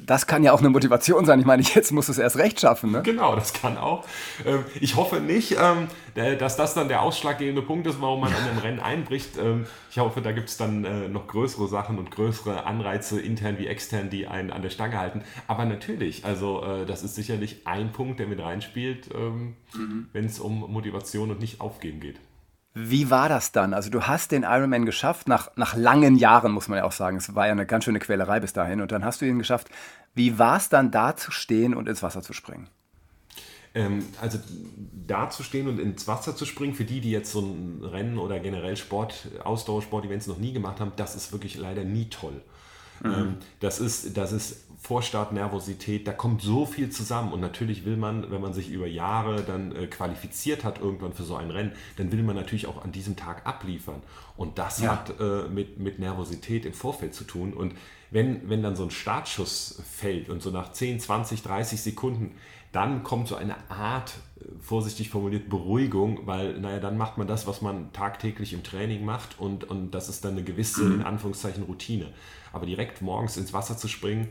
das 0.00 0.26
kann 0.26 0.42
ja 0.42 0.52
auch 0.52 0.60
eine 0.60 0.70
Motivation 0.70 1.24
sein. 1.24 1.40
Ich 1.40 1.46
meine, 1.46 1.62
jetzt 1.62 1.92
musst 1.92 2.08
du 2.08 2.12
es 2.12 2.18
erst 2.18 2.36
recht 2.36 2.60
schaffen. 2.60 2.92
Ne? 2.92 3.02
Genau, 3.02 3.34
das 3.34 3.52
kann 3.52 3.76
auch. 3.76 4.04
Ähm, 4.44 4.64
ich 4.80 4.96
hoffe 4.96 5.20
nicht, 5.20 5.56
ähm, 5.60 5.88
dass 6.38 6.56
das 6.56 6.74
dann 6.74 6.88
der 6.88 7.02
ausschlaggebende 7.02 7.62
Punkt 7.62 7.86
ist, 7.86 8.00
warum 8.00 8.20
man 8.20 8.32
an 8.32 8.44
dem 8.46 8.58
Rennen 8.58 8.80
einbricht. 8.80 9.36
Ähm, 9.38 9.66
ich 9.90 9.98
hoffe, 9.98 10.20
da 10.20 10.32
gibt 10.32 10.48
es 10.48 10.56
dann 10.56 10.84
äh, 10.84 11.08
noch 11.08 11.26
größere 11.26 11.68
Sachen 11.68 11.98
und 11.98 12.10
größere 12.10 12.64
Anreize, 12.64 13.20
intern 13.20 13.58
wie 13.58 13.66
extern, 13.66 14.10
die 14.10 14.26
einen 14.26 14.50
an 14.50 14.62
der 14.62 14.70
Stange 14.70 14.98
halten. 14.98 15.22
Aber 15.46 15.64
natürlich, 15.64 16.24
also 16.24 16.62
äh, 16.62 16.86
das 16.86 17.02
ist 17.02 17.14
sicherlich 17.14 17.66
ein 17.66 17.92
Punkt, 17.92 18.20
der 18.20 18.26
mit 18.26 18.40
reinspielt, 18.40 19.08
mhm. 19.14 19.54
wenn 20.12 20.24
es 20.24 20.38
um 20.38 20.60
Motivation 20.72 21.30
und 21.30 21.40
nicht 21.40 21.60
aufgeben 21.60 22.00
geht. 22.00 22.18
Wie 22.76 23.08
war 23.08 23.28
das 23.28 23.52
dann? 23.52 23.72
Also 23.72 23.88
du 23.88 24.02
hast 24.02 24.32
den 24.32 24.42
Ironman 24.42 24.84
geschafft, 24.84 25.28
nach, 25.28 25.56
nach 25.56 25.76
langen 25.76 26.16
Jahren 26.16 26.50
muss 26.50 26.66
man 26.66 26.78
ja 26.78 26.84
auch 26.84 26.92
sagen. 26.92 27.16
Es 27.16 27.32
war 27.34 27.46
ja 27.46 27.52
eine 27.52 27.66
ganz 27.66 27.84
schöne 27.84 28.00
Quälerei 28.00 28.40
bis 28.40 28.52
dahin 28.52 28.80
und 28.80 28.90
dann 28.90 29.04
hast 29.04 29.20
du 29.20 29.26
ihn 29.26 29.38
geschafft. 29.38 29.68
Wie 30.14 30.40
war 30.40 30.56
es 30.56 30.68
dann 30.68 30.90
da 30.90 31.16
zu 31.16 31.30
stehen 31.30 31.74
und 31.74 31.88
ins 31.88 32.02
Wasser 32.02 32.22
zu 32.22 32.32
springen? 32.32 32.68
Ähm, 33.74 34.04
also 34.20 34.38
da 35.06 35.30
zu 35.30 35.44
stehen 35.44 35.68
und 35.68 35.78
ins 35.78 36.08
Wasser 36.08 36.34
zu 36.34 36.46
springen, 36.46 36.74
für 36.74 36.84
die, 36.84 37.00
die 37.00 37.12
jetzt 37.12 37.30
so 37.30 37.40
ein 37.40 37.84
Rennen 37.84 38.18
oder 38.18 38.40
generell 38.40 38.76
Sport, 38.76 39.28
Ausdauersport-Events 39.44 40.26
noch 40.26 40.38
nie 40.38 40.52
gemacht 40.52 40.80
haben, 40.80 40.92
das 40.96 41.14
ist 41.14 41.32
wirklich 41.32 41.56
leider 41.56 41.84
nie 41.84 42.08
toll. 42.08 42.40
Mhm. 43.02 43.12
Ähm, 43.12 43.36
das, 43.60 43.78
ist, 43.80 44.16
das 44.16 44.32
ist 44.32 44.64
Vorstartnervosität, 44.84 46.06
da 46.06 46.12
kommt 46.12 46.42
so 46.42 46.66
viel 46.66 46.90
zusammen 46.90 47.32
und 47.32 47.40
natürlich 47.40 47.86
will 47.86 47.96
man, 47.96 48.30
wenn 48.30 48.42
man 48.42 48.52
sich 48.52 48.68
über 48.68 48.86
Jahre 48.86 49.42
dann 49.42 49.74
äh, 49.74 49.86
qualifiziert 49.86 50.62
hat 50.62 50.78
irgendwann 50.78 51.14
für 51.14 51.22
so 51.22 51.36
ein 51.36 51.50
Rennen, 51.50 51.72
dann 51.96 52.12
will 52.12 52.22
man 52.22 52.36
natürlich 52.36 52.66
auch 52.66 52.84
an 52.84 52.92
diesem 52.92 53.16
Tag 53.16 53.46
abliefern 53.46 54.02
und 54.36 54.58
das 54.58 54.82
ja. 54.82 54.90
hat 54.90 55.18
äh, 55.18 55.48
mit, 55.48 55.78
mit 55.78 56.00
Nervosität 56.00 56.66
im 56.66 56.74
Vorfeld 56.74 57.14
zu 57.14 57.24
tun 57.24 57.54
und 57.54 57.72
wenn, 58.10 58.46
wenn 58.50 58.62
dann 58.62 58.76
so 58.76 58.82
ein 58.82 58.90
Startschuss 58.90 59.82
fällt 59.90 60.28
und 60.28 60.42
so 60.42 60.50
nach 60.50 60.70
10, 60.70 61.00
20, 61.00 61.42
30 61.42 61.80
Sekunden, 61.80 62.34
dann 62.70 63.04
kommt 63.04 63.28
so 63.28 63.36
eine 63.36 63.56
Art, 63.70 64.12
äh, 64.38 64.44
vorsichtig 64.60 65.08
formuliert, 65.08 65.48
Beruhigung, 65.48 66.26
weil, 66.26 66.60
naja, 66.60 66.78
dann 66.78 66.98
macht 66.98 67.16
man 67.16 67.26
das, 67.26 67.46
was 67.46 67.62
man 67.62 67.90
tagtäglich 67.94 68.52
im 68.52 68.62
Training 68.62 69.06
macht 69.06 69.40
und, 69.40 69.64
und 69.64 69.92
das 69.92 70.10
ist 70.10 70.26
dann 70.26 70.32
eine 70.32 70.42
gewisse, 70.42 70.84
in 70.94 71.02
Anführungszeichen, 71.02 71.62
Routine. 71.62 72.12
Aber 72.52 72.66
direkt 72.66 73.00
morgens 73.00 73.38
ins 73.38 73.54
Wasser 73.54 73.78
zu 73.78 73.88
springen, 73.88 74.28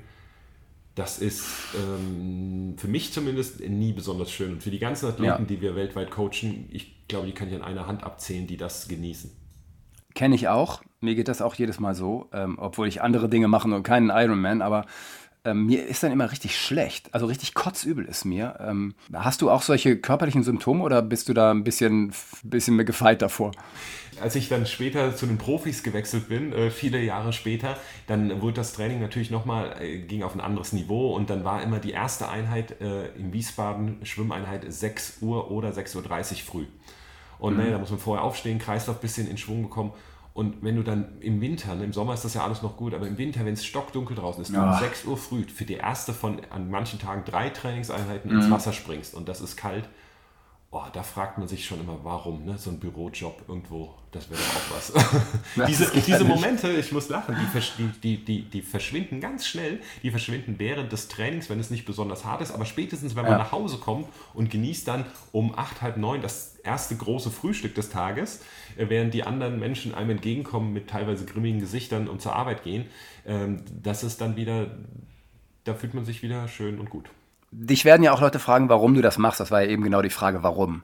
das 0.95 1.17
ist 1.17 1.43
ähm, 1.75 2.75
für 2.77 2.87
mich 2.87 3.11
zumindest 3.13 3.61
nie 3.61 3.93
besonders 3.93 4.31
schön. 4.31 4.53
Und 4.53 4.63
für 4.63 4.71
die 4.71 4.79
ganzen 4.79 5.07
Athleten, 5.07 5.25
ja. 5.25 5.37
die 5.39 5.61
wir 5.61 5.75
weltweit 5.75 6.11
coachen, 6.11 6.69
ich 6.71 7.07
glaube, 7.07 7.25
die 7.27 7.33
kann 7.33 7.47
ich 7.47 7.55
an 7.55 7.63
einer 7.63 7.87
Hand 7.87 8.03
abzählen, 8.03 8.45
die 8.45 8.57
das 8.57 8.87
genießen. 8.87 9.31
Kenne 10.13 10.35
ich 10.35 10.47
auch. 10.47 10.83
Mir 11.01 11.15
geht 11.15 11.27
das 11.27 11.41
auch 11.41 11.55
jedes 11.55 11.79
Mal 11.79 11.95
so, 11.95 12.29
ähm, 12.31 12.57
obwohl 12.59 12.87
ich 12.87 13.01
andere 13.01 13.27
Dinge 13.27 13.47
mache 13.47 13.67
und 13.67 13.83
keinen 13.83 14.11
Ironman, 14.11 14.61
aber 14.61 14.85
ähm, 15.45 15.65
mir 15.65 15.85
ist 15.85 16.03
dann 16.03 16.11
immer 16.11 16.31
richtig 16.31 16.57
schlecht. 16.57 17.09
Also 17.13 17.25
richtig 17.25 17.53
kotzübel 17.53 18.05
ist 18.05 18.23
mir. 18.23 18.57
Ähm, 18.61 18.95
hast 19.13 19.41
du 19.41 19.49
auch 19.49 19.61
solche 19.61 19.97
körperlichen 19.97 20.43
Symptome 20.43 20.83
oder 20.83 21.01
bist 21.01 21.27
du 21.27 21.33
da 21.33 21.51
ein 21.51 21.63
bisschen, 21.63 22.13
bisschen 22.43 22.75
mehr 22.75 22.85
gefeit 22.85 23.21
davor? 23.21 23.51
Als 24.21 24.35
ich 24.35 24.47
dann 24.47 24.65
später 24.65 25.15
zu 25.15 25.25
den 25.25 25.37
Profis 25.37 25.83
gewechselt 25.83 26.29
bin, 26.29 26.53
äh, 26.53 26.69
viele 26.69 27.01
Jahre 27.01 27.33
später, 27.33 27.77
dann 28.07 28.41
wurde 28.41 28.55
das 28.55 28.73
Training 28.73 29.01
natürlich 29.01 29.31
nochmal, 29.31 29.75
äh, 29.81 29.99
ging 29.99 30.23
auf 30.23 30.33
ein 30.33 30.41
anderes 30.41 30.71
Niveau 30.71 31.13
und 31.13 31.29
dann 31.29 31.43
war 31.43 31.61
immer 31.61 31.79
die 31.79 31.91
erste 31.91 32.29
Einheit 32.29 32.79
äh, 32.79 33.07
in 33.17 33.33
Wiesbaden, 33.33 34.05
Schwimmeinheit 34.05 34.65
6 34.67 35.17
Uhr 35.21 35.51
oder 35.51 35.71
6.30 35.71 35.95
Uhr 35.97 36.37
früh. 36.37 36.65
Und 37.39 37.53
mhm. 37.53 37.59
naja, 37.59 37.71
da 37.71 37.77
muss 37.79 37.89
man 37.89 37.99
vorher 37.99 38.23
aufstehen, 38.23 38.59
Kreislauf 38.59 38.97
ein 38.97 39.01
bisschen 39.01 39.27
in 39.27 39.37
Schwung 39.37 39.63
bekommen. 39.63 39.91
Und 40.33 40.63
wenn 40.63 40.75
du 40.75 40.83
dann 40.83 41.19
im 41.19 41.41
Winter, 41.41 41.75
ne, 41.75 41.83
im 41.83 41.93
Sommer 41.93 42.15
ist 42.15 42.25
das 42.25 42.33
ja 42.33 42.43
alles 42.43 42.63
noch 42.63 42.75
gut, 42.75 42.95
aber 42.95 43.07
im 43.07 43.19
Winter, 43.19 43.45
wenn 43.45 43.53
es 43.53 43.65
stockdunkel 43.65 44.15
draußen 44.15 44.41
ist, 44.41 44.51
ja. 44.51 44.65
du 44.65 44.73
um 44.73 44.79
6 44.79 45.05
Uhr 45.05 45.17
früh 45.17 45.43
für 45.43 45.65
die 45.65 45.75
erste 45.75 46.11
von 46.11 46.41
an 46.49 46.71
manchen 46.71 46.99
Tagen 46.99 47.23
drei 47.23 47.49
Trainingseinheiten 47.49 48.31
mhm. 48.31 48.39
ins 48.39 48.49
Wasser 48.49 48.73
springst 48.73 49.13
und 49.13 49.29
das 49.29 49.41
ist 49.41 49.57
kalt, 49.57 49.87
oh, 50.73 50.83
da 50.91 51.03
fragt 51.03 51.37
man 51.37 51.47
sich 51.47 51.65
schon 51.65 51.79
immer, 51.79 51.99
warum, 52.01 52.45
ne? 52.45 52.57
So 52.57 52.71
ein 52.71 52.79
Bürojob 52.79 53.43
irgendwo, 53.47 53.93
das 54.11 54.29
wäre 54.31 54.41
doch 54.41 54.55
auch 54.55 54.75
was. 54.75 55.67
diese, 55.67 55.91
diese 56.01 56.23
Momente, 56.23 56.71
ich 56.71 56.91
muss 56.91 57.09
lachen, 57.09 57.35
die, 57.37 57.91
die, 58.01 58.25
die, 58.25 58.41
die, 58.41 58.61
verschwinden 58.63 59.21
ganz 59.21 59.45
schnell. 59.45 59.79
Die 60.01 60.09
verschwinden 60.09 60.55
während 60.57 60.91
des 60.91 61.09
Trainings, 61.09 61.47
wenn 61.51 61.59
es 61.59 61.69
nicht 61.69 61.85
besonders 61.85 62.25
hart 62.25 62.41
ist, 62.41 62.51
aber 62.51 62.65
spätestens, 62.65 63.15
wenn 63.15 63.21
man 63.21 63.33
ja. 63.33 63.37
nach 63.37 63.51
Hause 63.51 63.77
kommt 63.77 64.07
und 64.33 64.49
genießt 64.49 64.87
dann 64.87 65.05
um 65.31 65.55
acht, 65.55 65.83
halb 65.83 65.97
neun 65.97 66.23
das 66.23 66.55
erste 66.63 66.95
große 66.95 67.29
Frühstück 67.29 67.75
des 67.75 67.89
Tages, 67.91 68.41
äh, 68.75 68.89
während 68.89 69.13
die 69.13 69.23
anderen 69.23 69.59
Menschen 69.59 69.93
einem 69.93 70.09
entgegenkommen 70.09 70.73
mit 70.73 70.89
teilweise 70.89 71.25
grimmigen 71.25 71.59
Gesichtern 71.59 72.07
und 72.07 72.19
zur 72.19 72.35
Arbeit 72.35 72.63
gehen, 72.63 72.85
ähm, 73.27 73.63
das 73.83 74.03
ist 74.03 74.21
dann 74.21 74.35
wieder, 74.37 74.71
da 75.65 75.75
fühlt 75.75 75.93
man 75.93 76.03
sich 76.03 76.23
wieder 76.23 76.47
schön 76.47 76.79
und 76.79 76.89
gut. 76.89 77.09
Dich 77.53 77.85
werden 77.85 78.03
ja 78.03 78.11
auch 78.11 78.21
Leute 78.21 78.39
fragen, 78.39 78.69
warum 78.69 78.93
du 78.93 79.01
das 79.01 79.17
machst. 79.17 79.39
Das 79.39 79.51
war 79.51 79.61
ja 79.61 79.69
eben 79.69 79.83
genau 79.83 80.01
die 80.01 80.09
Frage, 80.09 80.43
warum. 80.43 80.83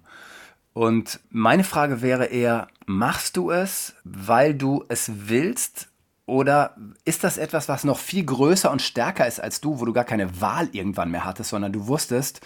Und 0.73 1.19
meine 1.29 1.63
Frage 1.63 2.01
wäre 2.01 2.25
eher, 2.25 2.67
machst 2.85 3.37
du 3.37 3.51
es, 3.51 3.95
weil 4.03 4.53
du 4.53 4.85
es 4.87 5.11
willst? 5.15 5.89
Oder 6.25 6.75
ist 7.05 7.23
das 7.23 7.37
etwas, 7.37 7.67
was 7.67 7.83
noch 7.83 7.97
viel 7.97 8.23
größer 8.23 8.69
und 8.69 8.83
stärker 8.83 9.27
ist 9.27 9.39
als 9.39 9.61
du, 9.61 9.79
wo 9.79 9.85
du 9.85 9.93
gar 9.93 10.03
keine 10.03 10.41
Wahl 10.41 10.69
irgendwann 10.71 11.09
mehr 11.09 11.25
hattest, 11.25 11.49
sondern 11.49 11.73
du 11.73 11.87
wusstest, 11.87 12.41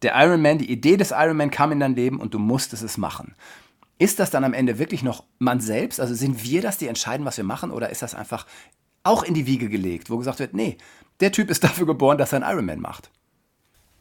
der 0.00 0.14
Ironman, 0.16 0.56
die 0.56 0.70
Idee 0.70 0.96
des 0.96 1.10
Ironman 1.10 1.50
kam 1.50 1.72
in 1.72 1.80
dein 1.80 1.94
Leben 1.94 2.18
und 2.18 2.32
du 2.32 2.38
musstest 2.38 2.82
es 2.82 2.96
machen. 2.96 3.34
Ist 3.98 4.18
das 4.18 4.30
dann 4.30 4.44
am 4.44 4.54
Ende 4.54 4.78
wirklich 4.78 5.02
noch 5.02 5.24
man 5.38 5.60
selbst? 5.60 6.00
Also 6.00 6.14
sind 6.14 6.42
wir 6.42 6.62
das, 6.62 6.78
die 6.78 6.88
entscheiden, 6.88 7.26
was 7.26 7.36
wir 7.36 7.44
machen? 7.44 7.70
Oder 7.70 7.90
ist 7.90 8.00
das 8.00 8.14
einfach 8.14 8.46
auch 9.04 9.22
in 9.22 9.34
die 9.34 9.46
Wiege 9.46 9.68
gelegt, 9.68 10.08
wo 10.08 10.16
gesagt 10.16 10.38
wird, 10.38 10.54
nee, 10.54 10.78
der 11.20 11.32
Typ 11.32 11.50
ist 11.50 11.62
dafür 11.64 11.86
geboren, 11.86 12.16
dass 12.16 12.32
er 12.32 12.42
einen 12.42 12.50
Ironman 12.50 12.80
macht? 12.80 13.10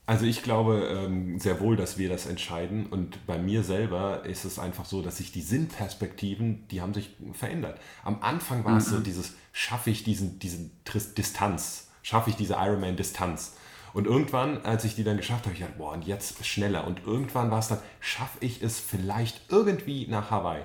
Also 0.09 0.25
ich 0.25 0.41
glaube 0.41 0.89
ähm, 0.91 1.37
sehr 1.37 1.59
wohl, 1.59 1.75
dass 1.75 1.99
wir 1.99 2.09
das 2.09 2.25
entscheiden 2.25 2.87
und 2.87 3.27
bei 3.27 3.37
mir 3.37 3.61
selber 3.61 4.25
ist 4.25 4.43
es 4.43 4.57
einfach 4.57 4.85
so, 4.85 5.03
dass 5.03 5.17
sich 5.17 5.31
die 5.31 5.43
Sinnperspektiven, 5.43 6.67
die 6.69 6.81
haben 6.81 6.95
sich 6.95 7.11
verändert. 7.33 7.79
Am 8.03 8.17
Anfang 8.23 8.65
war 8.65 8.71
mhm. 8.71 8.77
es 8.79 8.87
so 8.87 8.95
mhm. 8.95 9.03
dieses, 9.03 9.35
schaffe 9.51 9.91
ich 9.91 10.03
diesen, 10.03 10.39
diesen 10.39 10.71
Distanz, 11.15 11.89
schaffe 12.01 12.31
ich 12.31 12.35
diese 12.35 12.55
Ironman-Distanz. 12.55 13.55
Und 13.93 14.07
irgendwann, 14.07 14.65
als 14.65 14.83
ich 14.83 14.95
die 14.95 15.03
dann 15.03 15.17
geschafft 15.17 15.45
habe, 15.45 15.53
ich 15.53 15.61
dachte, 15.61 15.77
boah, 15.77 15.93
und 15.93 16.07
jetzt 16.07 16.43
schneller. 16.43 16.87
Und 16.87 17.05
irgendwann 17.05 17.51
war 17.51 17.59
es 17.59 17.67
dann, 17.67 17.77
schaffe 17.99 18.39
ich 18.39 18.63
es 18.63 18.79
vielleicht 18.79 19.41
irgendwie 19.51 20.07
nach 20.07 20.31
Hawaii. 20.31 20.63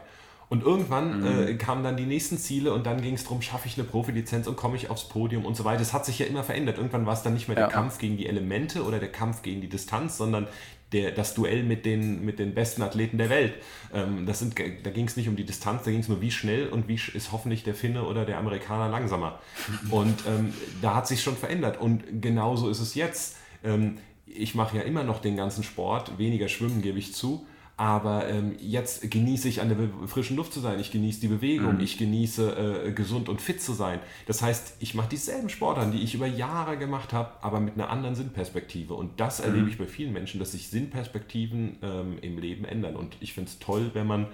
Und 0.55 0.63
irgendwann 0.63 1.19
mhm. 1.19 1.49
äh, 1.49 1.55
kamen 1.55 1.83
dann 1.83 1.97
die 1.97 2.05
nächsten 2.05 2.39
Ziele 2.39 2.73
und 2.73 2.87
dann 2.87 3.03
ging 3.03 3.15
es 3.15 3.25
darum, 3.25 3.43
schaffe 3.43 3.67
ich 3.67 3.77
eine 3.77 3.83
Profilizenz 3.83 4.47
und 4.47 4.55
komme 4.55 4.77
ich 4.77 4.89
aufs 4.89 5.09
Podium 5.09 5.45
und 5.45 5.57
so 5.57 5.65
weiter. 5.65 5.83
Es 5.83 5.93
hat 5.93 6.07
sich 6.07 6.21
ja 6.21 6.27
immer 6.27 6.45
verändert. 6.45 6.77
Irgendwann 6.77 7.07
war 7.07 7.15
es 7.15 7.25
dann 7.25 7.35
nicht 7.35 7.49
mehr 7.49 7.59
ja. 7.59 7.67
der 7.67 7.75
Kampf 7.75 7.99
gegen 7.99 8.17
die 8.17 8.27
Elemente 8.27 8.85
oder 8.85 9.01
der 9.01 9.11
Kampf 9.11 9.43
gegen 9.43 9.61
die 9.61 9.69
Distanz, 9.69 10.17
sondern 10.17 10.47
der, 10.93 11.11
das 11.11 11.35
Duell 11.35 11.65
mit 11.65 11.85
den, 11.85 12.25
mit 12.25 12.39
den 12.39 12.55
besten 12.55 12.83
Athleten 12.83 13.19
der 13.19 13.31
Welt. 13.31 13.55
Ähm, 13.93 14.27
das 14.27 14.39
sind, 14.39 14.57
da 14.57 14.91
ging 14.91 15.09
es 15.09 15.17
nicht 15.17 15.29
um 15.29 15.35
die 15.35 15.45
Distanz, 15.45 15.83
da 15.83 15.91
ging 15.91 15.99
es 15.99 16.09
nur, 16.09 16.21
wie 16.21 16.31
schnell 16.31 16.69
und 16.69 16.87
wie 16.87 16.95
ist 16.95 17.33
hoffentlich 17.33 17.65
der 17.65 17.75
Finne 17.75 18.05
oder 18.05 18.25
der 18.25 18.39
Amerikaner 18.39 18.89
langsamer. 18.89 19.41
Und 19.91 20.25
ähm, 20.29 20.55
da 20.83 20.95
hat 20.95 21.09
sich 21.09 21.21
schon 21.21 21.37
verändert. 21.37 21.81
Und 21.81 22.23
genauso 22.23 22.69
ist 22.69 22.79
es 22.79 22.95
jetzt. 22.95 23.39
Ähm, 23.65 23.99
ich 24.25 24.55
mache 24.55 24.77
ja 24.77 24.85
immer 24.85 25.03
noch 25.03 25.21
den 25.21 25.37
ganzen 25.37 25.65
Sport, 25.65 26.17
weniger 26.17 26.47
Schwimmen 26.47 26.81
gebe 26.81 27.01
ich 27.01 27.13
zu 27.13 27.45
aber 27.77 28.29
ähm, 28.29 28.55
jetzt 28.61 29.11
genieße 29.11 29.49
ich 29.49 29.61
an 29.61 29.69
der 29.69 30.09
frischen 30.09 30.37
Luft 30.37 30.53
zu 30.53 30.61
sein, 30.61 30.79
ich 30.79 30.93
genieße 30.93 31.21
die 31.21 31.29
Bewegung, 31.29 31.75
mhm. 31.75 31.81
ich 31.81 31.99
genieße 31.99 32.85
äh, 32.87 32.93
gesund 32.93 33.29
und 33.29 33.41
fit 33.41 33.61
zu 33.61 33.73
sein. 33.73 33.99
Das 34.27 34.43
heißt, 34.43 34.77
ich 34.79 34.95
mache 34.95 35.09
dieselben 35.09 35.49
Sportarten, 35.49 35.91
die 35.91 36.03
ich 36.03 36.15
über 36.15 36.27
Jahre 36.27 36.79
gemacht 36.79 37.13
habe, 37.13 37.33
aber 37.43 37.59
mit 37.59 37.75
einer 37.75 37.91
anderen 37.91 38.15
Sinnperspektive. 38.15 38.95
Und 38.95 39.19
das 39.19 39.41
mhm. 39.41 39.47
erlebe 39.47 39.69
ich 39.71 39.79
bei 39.79 39.87
vielen 39.87 40.13
Menschen, 40.13 40.39
dass 40.39 40.53
sich 40.53 40.69
Sinnperspektiven 40.69 41.79
ähm, 41.83 42.19
im 42.23 42.39
Leben 42.39 42.65
ändern. 42.65 42.95
Und 42.95 43.17
ich 43.21 43.33
finde 43.33 43.51
es 43.51 43.59
toll, 43.59 43.91
wenn 43.95 44.07
man 44.07 44.27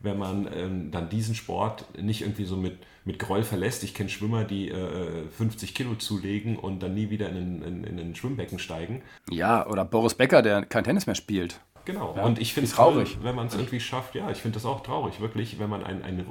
wenn 0.00 0.18
man 0.18 0.48
ähm, 0.54 0.90
dann 0.90 1.08
diesen 1.08 1.34
Sport 1.34 1.86
nicht 1.98 2.20
irgendwie 2.20 2.44
so 2.44 2.56
mit, 2.56 2.76
mit 3.06 3.18
Groll 3.18 3.42
verlässt. 3.42 3.82
Ich 3.84 3.94
kenne 3.94 4.10
Schwimmer, 4.10 4.44
die 4.44 4.68
äh, 4.68 5.26
50 5.30 5.74
Kilo 5.74 5.94
zulegen 5.94 6.56
und 6.56 6.82
dann 6.82 6.94
nie 6.94 7.08
wieder 7.08 7.30
in, 7.30 7.62
in, 7.62 7.84
in 7.84 7.98
ein 7.98 8.14
Schwimmbecken 8.14 8.58
steigen. 8.58 9.00
Ja, 9.30 9.66
oder 9.66 9.84
Boris 9.86 10.14
Becker, 10.14 10.42
der 10.42 10.66
kein 10.66 10.84
Tennis 10.84 11.06
mehr 11.06 11.14
spielt. 11.14 11.58
Genau. 11.84 12.14
Ja, 12.16 12.24
und 12.24 12.38
ich 12.38 12.54
finde 12.54 12.68
es 12.68 12.74
traurig, 12.74 13.18
wenn 13.22 13.34
man 13.34 13.48
es 13.48 13.54
irgendwie 13.54 13.80
schafft. 13.80 14.14
Ja, 14.14 14.30
ich 14.30 14.38
finde 14.38 14.54
das 14.54 14.64
auch 14.64 14.82
traurig, 14.82 15.20
wirklich, 15.20 15.58
wenn 15.58 15.68
man 15.68 15.84
einen, 15.84 16.02
einen 16.02 16.24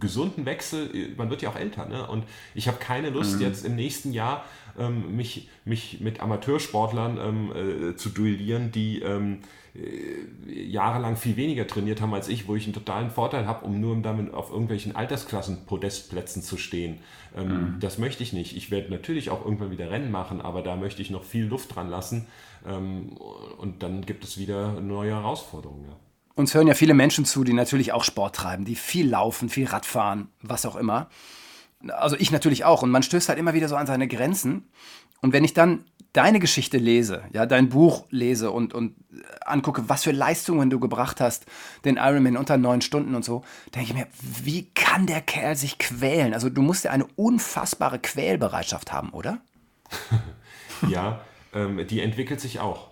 gesunden 0.00 0.46
Wechsel, 0.46 1.14
man 1.16 1.30
wird 1.30 1.42
ja 1.42 1.50
auch 1.50 1.56
älter, 1.56 1.86
ne? 1.86 2.06
Und 2.06 2.24
ich 2.54 2.68
habe 2.68 2.78
keine 2.78 3.10
Lust, 3.10 3.36
mhm. 3.36 3.42
jetzt 3.42 3.64
im 3.64 3.76
nächsten 3.76 4.12
Jahr 4.12 4.44
ähm, 4.78 5.16
mich, 5.16 5.48
mich 5.64 6.00
mit 6.00 6.20
Amateursportlern 6.20 7.18
ähm, 7.18 7.90
äh, 7.90 7.96
zu 7.96 8.10
duellieren, 8.10 8.70
die 8.72 9.00
ähm, 9.02 9.40
äh, 9.78 10.52
jahrelang 10.52 11.16
viel 11.16 11.36
weniger 11.36 11.66
trainiert 11.66 12.00
haben 12.00 12.12
als 12.14 12.28
ich, 12.28 12.48
wo 12.48 12.56
ich 12.56 12.64
einen 12.64 12.72
totalen 12.72 13.10
Vorteil 13.10 13.46
habe, 13.46 13.64
um 13.64 13.80
nur 13.80 13.96
damit 14.02 14.34
auf 14.34 14.50
irgendwelchen 14.50 14.96
Altersklassen 14.96 15.66
Podestplätzen 15.66 16.42
zu 16.42 16.56
stehen. 16.56 16.98
Ähm, 17.36 17.48
mhm. 17.48 17.76
Das 17.80 17.98
möchte 17.98 18.22
ich 18.22 18.32
nicht. 18.32 18.56
Ich 18.56 18.70
werde 18.70 18.90
natürlich 18.90 19.30
auch 19.30 19.44
irgendwann 19.44 19.70
wieder 19.70 19.90
Rennen 19.90 20.10
machen, 20.10 20.40
aber 20.40 20.62
da 20.62 20.76
möchte 20.76 21.02
ich 21.02 21.10
noch 21.10 21.24
viel 21.24 21.44
Luft 21.44 21.74
dran 21.74 21.88
lassen. 21.88 22.26
Ähm, 22.66 23.16
und 23.58 23.82
dann 23.82 24.04
gibt 24.04 24.24
es 24.24 24.38
wieder 24.38 24.80
neue 24.80 25.12
Herausforderungen. 25.12 25.84
Ja. 25.84 25.96
Uns 26.34 26.54
hören 26.54 26.68
ja 26.68 26.74
viele 26.74 26.94
Menschen 26.94 27.24
zu, 27.24 27.44
die 27.44 27.52
natürlich 27.52 27.92
auch 27.92 28.04
Sport 28.04 28.36
treiben, 28.36 28.64
die 28.64 28.76
viel 28.76 29.08
laufen, 29.08 29.48
viel 29.48 29.66
Radfahren, 29.66 30.28
was 30.40 30.66
auch 30.66 30.76
immer. 30.76 31.08
Also 31.88 32.16
ich 32.16 32.30
natürlich 32.30 32.64
auch. 32.64 32.82
Und 32.82 32.90
man 32.90 33.02
stößt 33.02 33.28
halt 33.28 33.38
immer 33.38 33.54
wieder 33.54 33.68
so 33.68 33.76
an 33.76 33.86
seine 33.86 34.08
Grenzen. 34.08 34.68
Und 35.20 35.32
wenn 35.32 35.44
ich 35.44 35.54
dann 35.54 35.84
deine 36.18 36.40
Geschichte 36.40 36.78
lese, 36.78 37.22
ja, 37.32 37.46
dein 37.46 37.68
Buch 37.68 38.04
lese 38.10 38.50
und, 38.50 38.74
und 38.74 38.96
angucke, 39.46 39.88
was 39.88 40.02
für 40.02 40.10
Leistungen 40.10 40.68
du 40.68 40.80
gebracht 40.80 41.20
hast, 41.20 41.46
den 41.84 41.96
Ironman 41.96 42.36
unter 42.36 42.56
neun 42.56 42.80
Stunden 42.80 43.14
und 43.14 43.24
so, 43.24 43.44
denke 43.72 43.90
ich 43.90 43.94
mir, 43.94 44.08
wie 44.20 44.64
kann 44.74 45.06
der 45.06 45.20
Kerl 45.20 45.54
sich 45.54 45.78
quälen? 45.78 46.34
Also 46.34 46.50
du 46.50 46.60
musst 46.60 46.84
ja 46.84 46.90
eine 46.90 47.06
unfassbare 47.14 48.00
Quälbereitschaft 48.00 48.92
haben, 48.92 49.10
oder? 49.10 49.38
ja, 50.88 51.20
ähm, 51.54 51.86
die 51.86 52.00
entwickelt 52.00 52.40
sich 52.40 52.58
auch. 52.58 52.88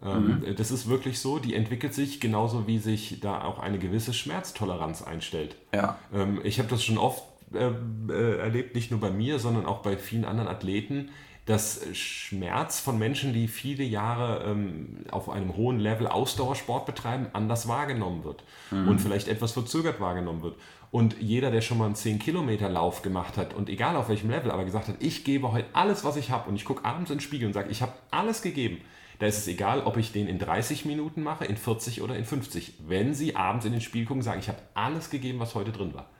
Ähm, 0.00 0.44
mhm. 0.46 0.54
Das 0.54 0.70
ist 0.70 0.88
wirklich 0.88 1.18
so, 1.18 1.40
die 1.40 1.56
entwickelt 1.56 1.94
sich 1.94 2.20
genauso 2.20 2.68
wie 2.68 2.78
sich 2.78 3.18
da 3.18 3.42
auch 3.42 3.58
eine 3.58 3.80
gewisse 3.80 4.14
Schmerztoleranz 4.14 5.02
einstellt. 5.02 5.56
Ja. 5.74 5.98
Ähm, 6.14 6.40
ich 6.44 6.60
habe 6.60 6.68
das 6.68 6.84
schon 6.84 6.96
oft 6.96 7.24
äh, 7.52 7.72
äh, 8.08 8.38
erlebt, 8.38 8.76
nicht 8.76 8.92
nur 8.92 9.00
bei 9.00 9.10
mir, 9.10 9.40
sondern 9.40 9.66
auch 9.66 9.78
bei 9.78 9.96
vielen 9.96 10.24
anderen 10.24 10.48
Athleten, 10.48 11.10
dass 11.48 11.80
Schmerz 11.94 12.78
von 12.78 12.98
Menschen, 12.98 13.32
die 13.32 13.48
viele 13.48 13.82
Jahre 13.82 14.44
ähm, 14.44 15.06
auf 15.10 15.30
einem 15.30 15.56
hohen 15.56 15.80
Level 15.80 16.06
Ausdauersport 16.06 16.84
betreiben, 16.84 17.28
anders 17.32 17.66
wahrgenommen 17.66 18.22
wird 18.22 18.44
mhm. 18.70 18.86
und 18.86 19.00
vielleicht 19.00 19.28
etwas 19.28 19.52
verzögert 19.52 19.98
wahrgenommen 19.98 20.42
wird. 20.42 20.56
Und 20.90 21.16
jeder, 21.20 21.50
der 21.50 21.62
schon 21.62 21.78
mal 21.78 21.86
einen 21.86 21.94
10-Kilometer-Lauf 21.94 23.00
gemacht 23.00 23.38
hat 23.38 23.54
und 23.54 23.70
egal 23.70 23.96
auf 23.96 24.10
welchem 24.10 24.28
Level, 24.28 24.50
aber 24.50 24.66
gesagt 24.66 24.88
hat, 24.88 24.96
ich 25.00 25.24
gebe 25.24 25.50
heute 25.50 25.68
alles, 25.72 26.04
was 26.04 26.16
ich 26.16 26.30
habe 26.30 26.50
und 26.50 26.56
ich 26.56 26.66
gucke 26.66 26.84
abends 26.84 27.10
in 27.10 27.16
den 27.16 27.22
Spiegel 27.22 27.46
und 27.46 27.54
sage, 27.54 27.70
ich 27.70 27.80
habe 27.80 27.94
alles 28.10 28.42
gegeben, 28.42 28.82
da 29.18 29.26
ist 29.26 29.38
es 29.38 29.48
egal, 29.48 29.80
ob 29.80 29.96
ich 29.96 30.12
den 30.12 30.28
in 30.28 30.38
30 30.38 30.84
Minuten 30.84 31.22
mache, 31.22 31.46
in 31.46 31.56
40 31.56 32.02
oder 32.02 32.14
in 32.14 32.26
50. 32.26 32.74
Wenn 32.86 33.14
Sie 33.14 33.36
abends 33.36 33.64
in 33.64 33.72
den 33.72 33.80
Spiegel 33.80 34.06
gucken, 34.06 34.22
sagen, 34.22 34.40
ich 34.40 34.48
habe 34.48 34.58
alles 34.74 35.08
gegeben, 35.08 35.40
was 35.40 35.54
heute 35.54 35.72
drin 35.72 35.94
war. 35.94 36.10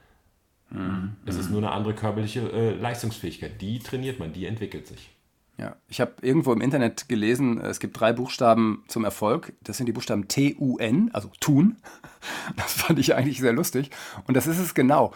Mhm. 0.70 1.16
Es 1.26 1.36
ist 1.36 1.50
nur 1.50 1.58
eine 1.58 1.72
andere 1.72 1.94
körperliche 1.94 2.50
äh, 2.50 2.70
Leistungsfähigkeit. 2.74 3.60
Die 3.60 3.78
trainiert 3.78 4.18
man, 4.18 4.32
die 4.32 4.46
entwickelt 4.46 4.86
sich. 4.86 5.10
Ja, 5.58 5.74
ich 5.88 6.00
habe 6.00 6.12
irgendwo 6.22 6.52
im 6.52 6.60
Internet 6.60 7.08
gelesen, 7.08 7.60
es 7.60 7.80
gibt 7.80 7.98
drei 7.98 8.12
Buchstaben 8.12 8.84
zum 8.86 9.04
Erfolg. 9.04 9.52
Das 9.60 9.76
sind 9.76 9.86
die 9.86 9.92
Buchstaben 9.92 10.28
T-U-N, 10.28 11.10
also 11.12 11.30
tun. 11.40 11.76
Das 12.56 12.72
fand 12.72 12.98
ich 12.98 13.14
eigentlich 13.14 13.38
sehr 13.38 13.52
lustig. 13.52 13.90
Und 14.26 14.36
das 14.36 14.46
ist 14.46 14.58
es 14.58 14.74
genau. 14.74 15.12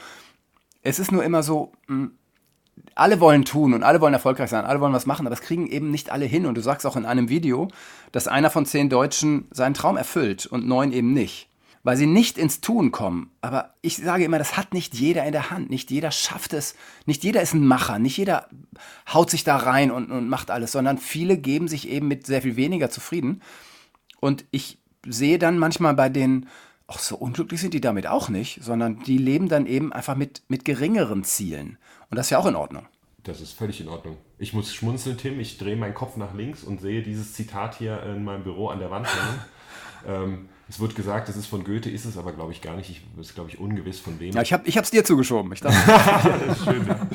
Es 0.82 0.98
ist 0.98 1.10
nur 1.10 1.24
immer 1.24 1.42
so, 1.42 1.72
hm, 1.86 2.12
alle 2.94 3.20
wollen 3.20 3.44
tun 3.44 3.74
und 3.74 3.82
alle 3.82 4.00
wollen 4.00 4.14
erfolgreich 4.14 4.50
sein, 4.50 4.64
alle 4.64 4.80
wollen 4.80 4.92
was 4.92 5.06
machen, 5.06 5.26
aber 5.26 5.34
es 5.34 5.40
kriegen 5.40 5.66
eben 5.66 5.90
nicht 5.90 6.10
alle 6.10 6.26
hin. 6.26 6.46
Und 6.46 6.56
du 6.56 6.60
sagst 6.60 6.86
auch 6.86 6.96
in 6.96 7.06
einem 7.06 7.28
Video, 7.28 7.68
dass 8.10 8.28
einer 8.28 8.50
von 8.50 8.66
zehn 8.66 8.88
Deutschen 8.88 9.46
seinen 9.50 9.74
Traum 9.74 9.96
erfüllt 9.96 10.46
und 10.46 10.66
neun 10.66 10.92
eben 10.92 11.12
nicht 11.12 11.51
weil 11.82 11.96
sie 11.96 12.06
nicht 12.06 12.38
ins 12.38 12.60
Tun 12.60 12.92
kommen. 12.92 13.30
Aber 13.40 13.74
ich 13.82 13.96
sage 13.96 14.24
immer, 14.24 14.38
das 14.38 14.56
hat 14.56 14.72
nicht 14.72 14.94
jeder 14.94 15.24
in 15.24 15.32
der 15.32 15.50
Hand. 15.50 15.70
Nicht 15.70 15.90
jeder 15.90 16.10
schafft 16.10 16.52
es. 16.52 16.76
Nicht 17.06 17.24
jeder 17.24 17.42
ist 17.42 17.54
ein 17.54 17.66
Macher. 17.66 17.98
Nicht 17.98 18.16
jeder 18.16 18.48
haut 19.12 19.30
sich 19.30 19.44
da 19.44 19.56
rein 19.56 19.90
und, 19.90 20.10
und 20.10 20.28
macht 20.28 20.50
alles, 20.50 20.72
sondern 20.72 20.98
viele 20.98 21.36
geben 21.36 21.68
sich 21.68 21.88
eben 21.88 22.08
mit 22.08 22.26
sehr 22.26 22.42
viel 22.42 22.56
weniger 22.56 22.90
zufrieden. 22.90 23.42
Und 24.20 24.44
ich 24.52 24.78
sehe 25.06 25.38
dann 25.38 25.58
manchmal 25.58 25.94
bei 25.94 26.08
denen, 26.08 26.48
ach, 26.86 27.00
so 27.00 27.16
unglücklich 27.16 27.60
sind 27.60 27.74
die 27.74 27.80
damit 27.80 28.06
auch 28.06 28.28
nicht, 28.28 28.62
sondern 28.62 29.00
die 29.00 29.18
leben 29.18 29.48
dann 29.48 29.66
eben 29.66 29.92
einfach 29.92 30.14
mit, 30.14 30.42
mit 30.46 30.64
geringeren 30.64 31.24
Zielen. 31.24 31.78
Und 32.10 32.16
das 32.16 32.26
ist 32.26 32.30
ja 32.30 32.38
auch 32.38 32.46
in 32.46 32.54
Ordnung. 32.54 32.86
Das 33.24 33.40
ist 33.40 33.52
völlig 33.52 33.80
in 33.80 33.88
Ordnung. 33.88 34.16
Ich 34.38 34.52
muss 34.52 34.74
schmunzeln, 34.74 35.16
Tim. 35.16 35.38
Ich 35.40 35.58
drehe 35.58 35.76
meinen 35.76 35.94
Kopf 35.94 36.16
nach 36.16 36.34
links 36.34 36.62
und 36.62 36.80
sehe 36.80 37.02
dieses 37.02 37.34
Zitat 37.34 37.76
hier 37.76 38.02
in 38.02 38.24
meinem 38.24 38.44
Büro 38.44 38.68
an 38.68 38.78
der 38.78 38.90
Wand 38.90 39.06
hängen. 39.06 39.40
ähm, 40.06 40.48
es 40.72 40.80
wird 40.80 40.94
gesagt, 40.94 41.28
es 41.28 41.36
ist 41.36 41.48
von 41.48 41.64
Goethe, 41.64 41.90
ist 41.90 42.06
es 42.06 42.16
aber, 42.16 42.32
glaube 42.32 42.50
ich, 42.52 42.62
gar 42.62 42.76
nicht. 42.76 42.88
Ich, 42.88 43.02
ist, 43.20 43.34
glaube 43.34 43.50
ich, 43.50 43.58
ungewiss 43.58 44.00
von 44.00 44.18
wem. 44.18 44.32
Ja, 44.32 44.40
ich 44.40 44.54
habe 44.54 44.64
es 44.66 44.90
dir 44.90 45.04
zugeschoben. 45.04 45.52
Ich, 45.52 45.60
ja. 45.60 47.08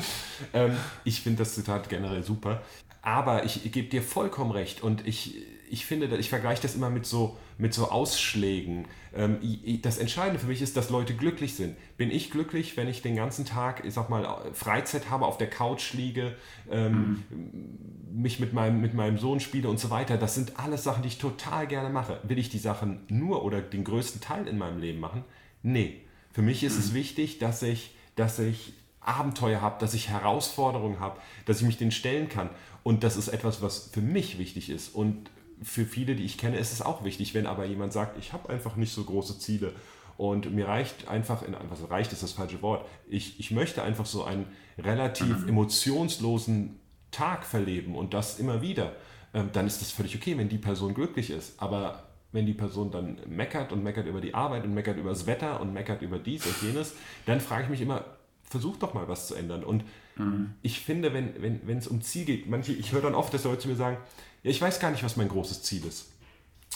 ähm, 0.52 0.76
ich 1.02 1.20
finde 1.20 1.40
das 1.40 1.56
Zitat 1.56 1.88
generell 1.88 2.22
super. 2.22 2.62
Aber 3.02 3.44
ich, 3.44 3.64
ich 3.64 3.72
gebe 3.72 3.88
dir 3.88 4.02
vollkommen 4.02 4.50
recht. 4.50 4.82
Und 4.82 5.06
ich, 5.06 5.36
ich 5.70 5.86
finde, 5.86 6.16
ich 6.16 6.28
vergleiche 6.28 6.62
das 6.62 6.74
immer 6.74 6.90
mit 6.90 7.06
so, 7.06 7.36
mit 7.56 7.74
so 7.74 7.90
Ausschlägen. 7.90 8.86
Ähm, 9.14 9.38
das 9.82 9.98
Entscheidende 9.98 10.38
für 10.38 10.46
mich 10.46 10.62
ist, 10.62 10.76
dass 10.76 10.90
Leute 10.90 11.14
glücklich 11.14 11.54
sind. 11.54 11.76
Bin 11.96 12.10
ich 12.10 12.30
glücklich, 12.30 12.76
wenn 12.76 12.88
ich 12.88 13.02
den 13.02 13.16
ganzen 13.16 13.44
Tag, 13.44 13.84
ich 13.84 13.94
sag 13.94 14.08
mal, 14.08 14.50
Freizeit 14.52 15.10
habe, 15.10 15.26
auf 15.26 15.38
der 15.38 15.50
Couch 15.50 15.94
liege, 15.94 16.34
ähm, 16.70 17.24
mhm. 17.30 18.22
mich 18.22 18.40
mit 18.40 18.52
meinem, 18.52 18.80
mit 18.80 18.94
meinem 18.94 19.18
Sohn 19.18 19.40
spiele 19.40 19.68
und 19.68 19.78
so 19.78 19.90
weiter? 19.90 20.16
Das 20.16 20.34
sind 20.34 20.58
alles 20.58 20.84
Sachen, 20.84 21.02
die 21.02 21.08
ich 21.08 21.18
total 21.18 21.66
gerne 21.66 21.90
mache. 21.90 22.20
Will 22.24 22.38
ich 22.38 22.50
die 22.50 22.58
Sachen 22.58 23.00
nur 23.08 23.44
oder 23.44 23.60
den 23.60 23.84
größten 23.84 24.20
Teil 24.20 24.46
in 24.46 24.58
meinem 24.58 24.78
Leben 24.80 25.00
machen? 25.00 25.24
Nee. 25.62 26.02
Für 26.32 26.42
mich 26.42 26.62
ist 26.62 26.74
mhm. 26.74 26.80
es 26.80 26.94
wichtig, 26.94 27.38
dass 27.38 27.62
ich, 27.62 27.94
dass 28.14 28.38
ich 28.38 28.74
Abenteuer 29.08 29.60
habe, 29.60 29.80
dass 29.80 29.94
ich 29.94 30.08
Herausforderungen 30.08 31.00
habe, 31.00 31.18
dass 31.46 31.60
ich 31.60 31.66
mich 31.66 31.78
denen 31.78 31.90
stellen 31.90 32.28
kann. 32.28 32.50
Und 32.82 33.04
das 33.04 33.16
ist 33.16 33.28
etwas, 33.28 33.62
was 33.62 33.90
für 33.92 34.00
mich 34.00 34.38
wichtig 34.38 34.70
ist. 34.70 34.94
Und 34.94 35.30
für 35.62 35.84
viele, 35.84 36.14
die 36.14 36.24
ich 36.24 36.38
kenne, 36.38 36.56
ist 36.58 36.72
es 36.72 36.82
auch 36.82 37.04
wichtig. 37.04 37.34
Wenn 37.34 37.46
aber 37.46 37.64
jemand 37.64 37.92
sagt, 37.92 38.18
ich 38.18 38.32
habe 38.32 38.50
einfach 38.50 38.76
nicht 38.76 38.92
so 38.92 39.04
große 39.04 39.38
Ziele 39.38 39.72
und 40.16 40.52
mir 40.52 40.68
reicht 40.68 41.08
einfach, 41.08 41.42
in, 41.42 41.56
was 41.68 41.90
reicht 41.90 42.12
ist 42.12 42.22
das 42.22 42.32
falsche 42.32 42.62
Wort, 42.62 42.86
ich, 43.08 43.40
ich 43.40 43.50
möchte 43.50 43.82
einfach 43.82 44.06
so 44.06 44.24
einen 44.24 44.46
relativ 44.78 45.42
mhm. 45.42 45.48
emotionslosen 45.48 46.80
Tag 47.10 47.44
verleben 47.44 47.96
und 47.96 48.14
das 48.14 48.38
immer 48.38 48.60
wieder, 48.60 48.92
ähm, 49.34 49.50
dann 49.52 49.66
ist 49.66 49.80
das 49.80 49.90
völlig 49.90 50.14
okay, 50.16 50.36
wenn 50.36 50.48
die 50.48 50.58
Person 50.58 50.94
glücklich 50.94 51.30
ist. 51.30 51.60
Aber 51.60 52.04
wenn 52.32 52.46
die 52.46 52.52
Person 52.52 52.90
dann 52.90 53.18
meckert 53.26 53.72
und 53.72 53.82
meckert 53.82 54.06
über 54.06 54.20
die 54.20 54.34
Arbeit 54.34 54.64
und 54.64 54.74
meckert 54.74 54.98
über 54.98 55.10
das 55.10 55.26
Wetter 55.26 55.60
und 55.60 55.72
meckert 55.72 56.02
über 56.02 56.18
dies 56.18 56.44
und 56.46 56.62
jenes, 56.62 56.94
dann 57.24 57.40
frage 57.40 57.64
ich 57.64 57.70
mich 57.70 57.80
immer, 57.80 58.04
versuch 58.48 58.76
doch 58.76 58.94
mal 58.94 59.08
was 59.08 59.26
zu 59.28 59.34
ändern. 59.34 59.64
Und 59.64 59.84
mhm. 60.16 60.54
ich 60.62 60.80
finde, 60.80 61.12
wenn, 61.12 61.40
wenn, 61.42 61.66
wenn 61.66 61.78
es 61.78 61.86
um 61.86 62.00
Ziel 62.00 62.24
geht, 62.24 62.48
manche, 62.48 62.72
ich 62.72 62.92
höre 62.92 63.02
dann 63.02 63.14
oft, 63.14 63.32
dass 63.32 63.44
Leute 63.44 63.60
zu 63.60 63.68
mir 63.68 63.76
sagen, 63.76 63.98
ja, 64.42 64.50
ich 64.50 64.60
weiß 64.60 64.80
gar 64.80 64.90
nicht, 64.90 65.04
was 65.04 65.16
mein 65.16 65.28
großes 65.28 65.62
Ziel 65.62 65.84
ist. 65.84 66.12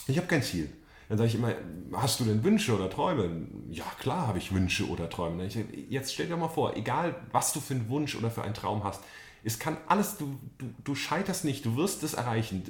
Ich 0.06 0.16
habe 0.16 0.26
kein 0.26 0.42
Ziel. 0.42 0.70
Dann 1.08 1.18
sage 1.18 1.28
ich 1.28 1.34
immer, 1.34 1.54
hast 1.92 2.20
du 2.20 2.24
denn 2.24 2.42
Wünsche 2.42 2.74
oder 2.74 2.88
Träume? 2.88 3.46
Ja, 3.70 3.84
klar 3.98 4.26
habe 4.26 4.38
ich 4.38 4.52
Wünsche 4.52 4.88
oder 4.88 5.10
Träume. 5.10 5.46
Jetzt 5.88 6.14
stell 6.14 6.26
dir 6.26 6.36
mal 6.36 6.48
vor, 6.48 6.76
egal 6.76 7.14
was 7.32 7.52
du 7.52 7.60
für 7.60 7.74
einen 7.74 7.88
Wunsch 7.88 8.16
oder 8.16 8.30
für 8.30 8.42
einen 8.42 8.54
Traum 8.54 8.82
hast, 8.84 9.02
es 9.44 9.58
kann 9.58 9.76
alles, 9.88 10.16
du, 10.16 10.38
du, 10.58 10.66
du 10.84 10.94
scheiterst 10.94 11.44
nicht, 11.44 11.64
du 11.64 11.76
wirst 11.76 12.02
es 12.02 12.14
erreichen. 12.14 12.62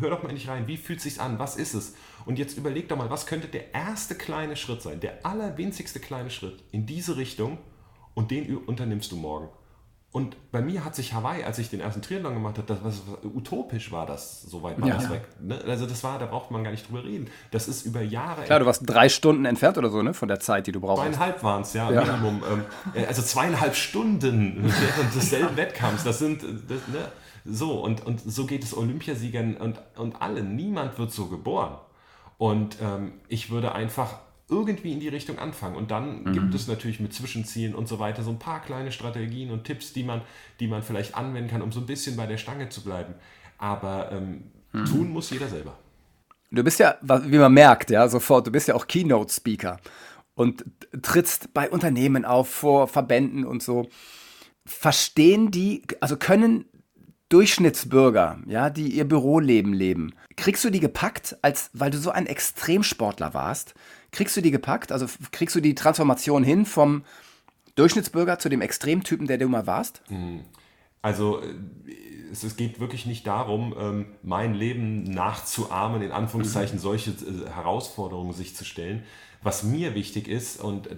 Hör 0.00 0.10
doch 0.10 0.22
mal 0.22 0.32
nicht 0.32 0.48
rein, 0.48 0.66
wie 0.66 0.76
fühlt 0.76 0.98
es 0.98 1.04
sich 1.04 1.20
an, 1.20 1.38
was 1.38 1.56
ist 1.56 1.74
es? 1.74 1.94
Und 2.24 2.38
jetzt 2.38 2.56
überleg 2.58 2.88
doch 2.88 2.96
mal, 2.96 3.10
was 3.10 3.26
könnte 3.26 3.48
der 3.48 3.72
erste 3.72 4.14
kleine 4.14 4.56
Schritt 4.56 4.82
sein, 4.82 5.00
der 5.00 5.24
allerwinzigste 5.24 6.00
kleine 6.00 6.30
Schritt 6.30 6.64
in 6.72 6.86
diese 6.86 7.16
Richtung 7.16 7.58
und 8.16 8.30
den 8.32 8.56
unternimmst 8.56 9.12
du 9.12 9.16
morgen. 9.16 9.48
Und 10.10 10.50
bei 10.50 10.62
mir 10.62 10.82
hat 10.82 10.94
sich 10.94 11.12
Hawaii, 11.12 11.44
als 11.44 11.58
ich 11.58 11.68
den 11.68 11.80
ersten 11.80 12.00
Triathlon 12.00 12.32
gemacht 12.32 12.56
habe, 12.56 12.66
das, 12.66 12.82
was, 12.82 13.02
utopisch 13.22 13.92
war 13.92 14.06
das, 14.06 14.40
so 14.40 14.62
weit 14.62 14.80
war 14.80 14.88
ja, 14.88 14.94
das 14.94 15.10
weg. 15.10 15.28
Ne? 15.42 15.60
Also 15.66 15.84
das 15.84 16.02
war, 16.02 16.18
da 16.18 16.24
braucht 16.24 16.50
man 16.50 16.64
gar 16.64 16.70
nicht 16.70 16.88
drüber 16.88 17.04
reden. 17.04 17.28
Das 17.50 17.68
ist 17.68 17.84
über 17.84 18.00
Jahre. 18.00 18.44
Klar, 18.44 18.60
du 18.60 18.64
warst 18.64 18.80
drei 18.86 19.10
Stunden 19.10 19.44
entfernt 19.44 19.76
oder 19.76 19.90
so, 19.90 20.00
ne, 20.00 20.14
von 20.14 20.28
der 20.28 20.40
Zeit, 20.40 20.66
die 20.66 20.72
du 20.72 20.80
brauchst. 20.80 21.02
Zweieinhalb 21.02 21.42
waren 21.42 21.60
es, 21.60 21.74
ja, 21.74 21.90
ja, 21.90 22.02
Minimum. 22.02 22.42
Ähm, 22.50 22.64
äh, 22.94 23.04
also 23.04 23.20
zweieinhalb 23.20 23.74
Stunden 23.74 24.62
während 24.62 25.14
desselben 25.14 25.54
Wettkampfs. 25.54 26.04
Das 26.04 26.18
sind, 26.18 26.42
das, 26.42 26.88
ne? 26.88 27.12
so 27.44 27.82
und, 27.82 28.06
und 28.06 28.20
so 28.20 28.46
geht 28.46 28.64
es 28.64 28.74
Olympiasiegern 28.74 29.58
und, 29.58 29.78
und 29.96 30.22
allen. 30.22 30.56
Niemand 30.56 30.98
wird 30.98 31.12
so 31.12 31.26
geboren. 31.26 31.74
Und 32.38 32.78
ähm, 32.80 33.12
ich 33.28 33.50
würde 33.50 33.74
einfach 33.74 34.14
irgendwie 34.48 34.92
in 34.92 35.00
die 35.00 35.08
Richtung 35.08 35.38
anfangen. 35.38 35.76
Und 35.76 35.90
dann 35.90 36.22
mhm. 36.22 36.32
gibt 36.32 36.54
es 36.54 36.68
natürlich 36.68 37.00
mit 37.00 37.12
Zwischenzielen 37.12 37.74
und 37.74 37.88
so 37.88 37.98
weiter 37.98 38.22
so 38.22 38.30
ein 38.30 38.38
paar 38.38 38.62
kleine 38.62 38.92
Strategien 38.92 39.50
und 39.50 39.64
Tipps, 39.64 39.92
die 39.92 40.04
man, 40.04 40.22
die 40.60 40.68
man 40.68 40.82
vielleicht 40.82 41.16
anwenden 41.16 41.50
kann, 41.50 41.62
um 41.62 41.72
so 41.72 41.80
ein 41.80 41.86
bisschen 41.86 42.16
bei 42.16 42.26
der 42.26 42.38
Stange 42.38 42.68
zu 42.68 42.84
bleiben. 42.84 43.14
Aber 43.58 44.12
ähm, 44.12 44.44
mhm. 44.72 44.84
tun 44.84 45.10
muss 45.10 45.30
jeder 45.30 45.48
selber. 45.48 45.76
Du 46.50 46.62
bist 46.62 46.78
ja, 46.78 46.96
wie 47.02 47.38
man 47.38 47.52
merkt, 47.52 47.90
ja, 47.90 48.06
sofort, 48.08 48.46
du 48.46 48.52
bist 48.52 48.68
ja 48.68 48.76
auch 48.76 48.86
Keynote-Speaker 48.86 49.80
und 50.36 50.64
trittst 51.02 51.52
bei 51.52 51.68
Unternehmen 51.68 52.24
auf, 52.24 52.48
vor 52.48 52.86
Verbänden 52.86 53.44
und 53.44 53.62
so. 53.62 53.88
Verstehen 54.64 55.50
die, 55.50 55.82
also 56.00 56.16
können 56.16 56.66
Durchschnittsbürger, 57.28 58.38
ja, 58.46 58.70
die 58.70 58.90
ihr 58.90 59.08
Büroleben 59.08 59.72
leben, 59.72 60.14
kriegst 60.36 60.64
du 60.64 60.70
die 60.70 60.78
gepackt, 60.78 61.36
als 61.42 61.70
weil 61.72 61.90
du 61.90 61.98
so 61.98 62.10
ein 62.10 62.26
Extremsportler 62.26 63.34
warst? 63.34 63.74
Kriegst 64.16 64.34
du 64.34 64.40
die 64.40 64.50
gepackt? 64.50 64.92
Also 64.92 65.04
kriegst 65.30 65.54
du 65.54 65.60
die 65.60 65.74
Transformation 65.74 66.42
hin 66.42 66.64
vom 66.64 67.04
Durchschnittsbürger 67.74 68.38
zu 68.38 68.48
dem 68.48 68.62
Extremtypen, 68.62 69.26
der 69.26 69.36
du 69.36 69.46
mal 69.46 69.66
warst? 69.66 70.00
Mhm. 70.08 70.40
Also 71.02 71.42
äh, 71.42 71.52
es, 72.32 72.56
geht 72.56 72.80
wirklich 72.80 73.04
nicht 73.04 73.26
darum, 73.26 73.74
ähm, 73.78 74.06
mein 74.22 74.54
Leben 74.54 75.02
nachzuahmen, 75.02 76.00
in 76.00 76.12
Anführungszeichen 76.12 76.76
mhm. 76.76 76.80
solche 76.80 77.10
äh, 77.10 77.50
Herausforderungen 77.50 78.32
sich 78.32 78.56
zu 78.56 78.64
stellen. 78.64 79.02
Was 79.42 79.64
mir 79.64 79.94
wichtig 79.94 80.28
ist, 80.28 80.62
und 80.62 80.86
äh, 80.86 80.96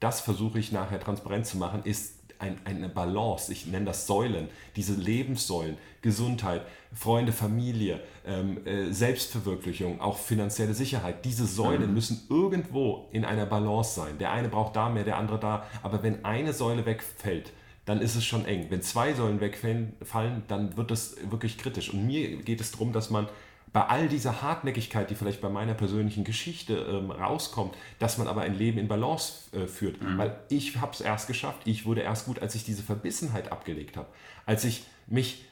das 0.00 0.20
versuche 0.20 0.58
ich 0.58 0.72
nachher 0.72 0.98
transparent 0.98 1.46
zu 1.46 1.58
machen, 1.58 1.82
ist 1.84 2.15
ein, 2.38 2.58
eine 2.64 2.88
Balance, 2.88 3.52
ich 3.52 3.66
nenne 3.66 3.86
das 3.86 4.06
Säulen, 4.06 4.48
diese 4.76 4.94
Lebenssäulen, 4.94 5.76
Gesundheit, 6.02 6.62
Freunde, 6.92 7.32
Familie, 7.32 8.00
ähm, 8.26 8.64
äh, 8.66 8.92
Selbstverwirklichung, 8.92 10.00
auch 10.00 10.18
finanzielle 10.18 10.74
Sicherheit. 10.74 11.24
Diese 11.24 11.46
Säulen 11.46 11.88
mhm. 11.88 11.94
müssen 11.94 12.26
irgendwo 12.30 13.08
in 13.12 13.24
einer 13.24 13.46
Balance 13.46 13.94
sein. 13.94 14.18
Der 14.18 14.32
eine 14.32 14.48
braucht 14.48 14.76
da 14.76 14.88
mehr, 14.88 15.04
der 15.04 15.18
andere 15.18 15.38
da. 15.38 15.66
Aber 15.82 16.02
wenn 16.02 16.24
eine 16.24 16.52
Säule 16.52 16.86
wegfällt, 16.86 17.52
dann 17.84 18.00
ist 18.00 18.16
es 18.16 18.24
schon 18.24 18.44
eng. 18.46 18.66
Wenn 18.68 18.82
zwei 18.82 19.14
Säulen 19.14 19.40
wegfallen, 19.40 20.42
dann 20.48 20.76
wird 20.76 20.90
es 20.90 21.16
wirklich 21.30 21.56
kritisch. 21.56 21.92
Und 21.92 22.06
mir 22.06 22.38
geht 22.38 22.60
es 22.60 22.72
darum, 22.72 22.92
dass 22.92 23.10
man 23.10 23.28
bei 23.72 23.84
all 23.84 24.08
dieser 24.08 24.42
Hartnäckigkeit, 24.42 25.10
die 25.10 25.14
vielleicht 25.14 25.40
bei 25.40 25.48
meiner 25.48 25.74
persönlichen 25.74 26.24
Geschichte 26.24 26.74
ähm, 26.74 27.10
rauskommt, 27.10 27.74
dass 27.98 28.16
man 28.16 28.28
aber 28.28 28.42
ein 28.42 28.54
Leben 28.54 28.78
in 28.78 28.88
Balance 28.88 29.54
äh, 29.54 29.66
führt. 29.66 30.00
Mhm. 30.00 30.18
Weil 30.18 30.38
ich 30.48 30.76
habe 30.78 30.92
es 30.92 31.00
erst 31.00 31.26
geschafft, 31.26 31.60
ich 31.64 31.84
wurde 31.84 32.00
erst 32.00 32.26
gut, 32.26 32.40
als 32.40 32.54
ich 32.54 32.64
diese 32.64 32.82
Verbissenheit 32.82 33.52
abgelegt 33.52 33.96
habe, 33.96 34.08
als 34.46 34.64
ich 34.64 34.84
mich 35.06 35.44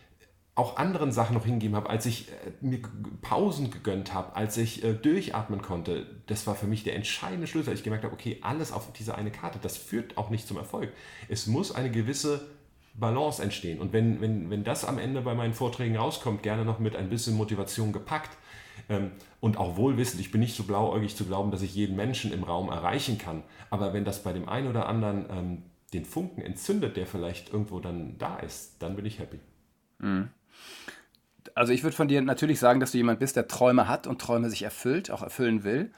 auch 0.57 0.77
anderen 0.77 1.11
Sachen 1.11 1.35
noch 1.35 1.44
hingegeben 1.44 1.74
habe, 1.74 1.90
als 1.90 2.07
ich 2.07 2.31
äh, 2.31 2.53
mir 2.61 2.81
Pausen 3.22 3.70
gegönnt 3.70 4.14
habe, 4.14 4.37
als 4.37 4.57
ich 4.57 4.85
äh, 4.85 4.94
durchatmen 4.94 5.62
konnte. 5.62 6.07
Das 6.27 6.46
war 6.46 6.55
für 6.55 6.66
mich 6.66 6.85
der 6.85 6.94
entscheidende 6.94 7.46
Schlüssel. 7.46 7.74
Ich 7.74 7.83
gemerkt 7.83 8.05
habe, 8.05 8.14
okay, 8.14 8.38
alles 8.42 8.70
auf 8.70 8.92
diese 8.92 9.16
eine 9.16 9.33
Karte, 9.33 9.59
das 9.61 9.77
führt 9.77 10.16
auch 10.16 10.31
nicht 10.31 10.46
zum 10.46 10.57
Erfolg. 10.57 10.92
Es 11.29 11.48
muss 11.48 11.72
eine 11.74 11.90
gewisse 11.90 12.46
Balance 12.94 13.42
entstehen. 13.42 13.80
Und 13.80 13.92
wenn, 13.92 14.20
wenn, 14.20 14.50
wenn 14.50 14.64
das 14.64 14.85
am 14.85 14.98
Ende 14.98 15.20
bei 15.22 15.35
meinen 15.35 15.52
Vorträgen 15.52 15.96
rauskommt, 15.96 16.42
gerne 16.42 16.64
noch 16.64 16.78
mit 16.78 16.96
ein 16.96 17.11
bisschen 17.11 17.37
Motivation 17.37 17.92
gepackt 17.92 18.37
ähm, 18.88 19.11
und 19.40 19.59
auch 19.59 19.76
wohlwissend, 19.76 20.20
ich 20.20 20.30
bin 20.30 20.40
nicht 20.40 20.57
so 20.57 20.62
blauäugig 20.62 21.16
zu 21.16 21.24
glauben, 21.24 21.50
dass 21.50 21.62
ich 21.62 21.74
jeden 21.74 21.96
Menschen 21.96 22.33
im 22.33 22.44
Raum 22.44 22.68
erreichen 22.68 23.18
kann, 23.18 23.42
aber 23.70 23.92
wenn 23.92 24.04
das 24.04 24.22
bei 24.22 24.33
dem 24.33 24.48
einen 24.48 24.68
oder 24.68 24.87
anderen 24.87 25.26
ähm, 25.30 25.62
den 25.92 26.04
Funken 26.04 26.42
entzündet, 26.42 26.96
der 26.96 27.07
vielleicht 27.07 27.52
irgendwo 27.52 27.80
dann 27.80 28.16
da 28.18 28.37
ist, 28.38 28.76
dann 28.80 28.96
bin 28.96 29.07
ich 29.07 29.18
happy. 29.18 29.40
Mhm. 29.98 30.28
Also 31.54 31.72
ich 31.72 31.83
würde 31.83 31.96
von 31.96 32.09
dir 32.09 32.22
natürlich 32.22 32.59
sagen, 32.59 32.80
dass 32.80 32.92
du 32.92 32.98
jemand 32.98 33.18
bist, 33.18 33.37
der 33.37 33.48
Träume 33.48 33.87
hat 33.88 34.07
und 34.07 34.20
Träume 34.20 34.50
sich 34.50 34.62
erfüllt, 34.62 35.11
auch 35.11 35.22
erfüllen 35.22 35.62
will. 35.62 35.92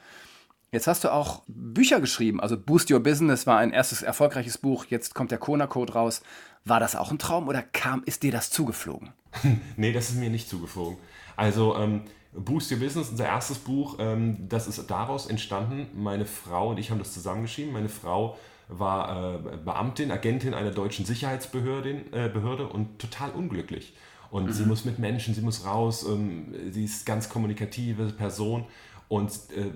Jetzt 0.71 0.87
hast 0.87 1.05
du 1.05 1.13
auch 1.13 1.43
Bücher 1.47 2.01
geschrieben. 2.01 2.41
Also 2.41 2.57
Boost 2.59 2.91
Your 2.91 2.99
Business 2.99 3.47
war 3.47 3.57
ein 3.57 3.71
erstes 3.71 4.01
erfolgreiches 4.01 4.57
Buch. 4.57 4.85
Jetzt 4.85 5.15
kommt 5.15 5.31
der 5.31 5.37
Kona 5.37 5.65
Code 5.65 5.93
raus. 5.93 6.21
War 6.65 6.79
das 6.79 6.95
auch 6.95 7.11
ein 7.11 7.19
Traum 7.19 7.47
oder 7.47 7.61
kam, 7.61 8.03
ist 8.05 8.23
dir 8.23 8.31
das 8.31 8.49
zugeflogen? 8.49 9.13
nee, 9.77 9.93
das 9.93 10.09
ist 10.09 10.17
mir 10.17 10.29
nicht 10.29 10.49
zugeflogen. 10.49 10.97
Also 11.35 11.75
ähm, 11.77 12.01
Boost 12.33 12.71
Your 12.71 12.79
Business, 12.79 13.09
unser 13.09 13.25
erstes 13.25 13.57
Buch, 13.57 13.97
ähm, 13.99 14.47
das 14.49 14.67
ist 14.67 14.89
daraus 14.89 15.27
entstanden. 15.27 15.87
Meine 15.95 16.25
Frau 16.25 16.69
und 16.69 16.79
ich 16.79 16.91
haben 16.91 16.99
das 16.99 17.13
zusammengeschrieben. 17.13 17.73
Meine 17.73 17.89
Frau 17.89 18.37
war 18.67 19.35
äh, 19.35 19.57
Beamtin, 19.57 20.11
Agentin 20.11 20.53
einer 20.53 20.71
deutschen 20.71 21.05
Sicherheitsbehörde 21.05 22.03
äh, 22.11 22.29
Behörde 22.29 22.67
und 22.67 22.99
total 22.99 23.31
unglücklich. 23.31 23.93
Und 24.29 24.47
mhm. 24.47 24.51
sie 24.51 24.65
muss 24.65 24.83
mit 24.83 24.99
Menschen, 24.99 25.33
sie 25.33 25.41
muss 25.41 25.65
raus, 25.65 26.05
ähm, 26.07 26.53
sie 26.71 26.83
ist 26.83 27.05
ganz 27.05 27.29
kommunikative 27.29 28.07
Person 28.07 28.65
und 29.07 29.31
äh, 29.55 29.71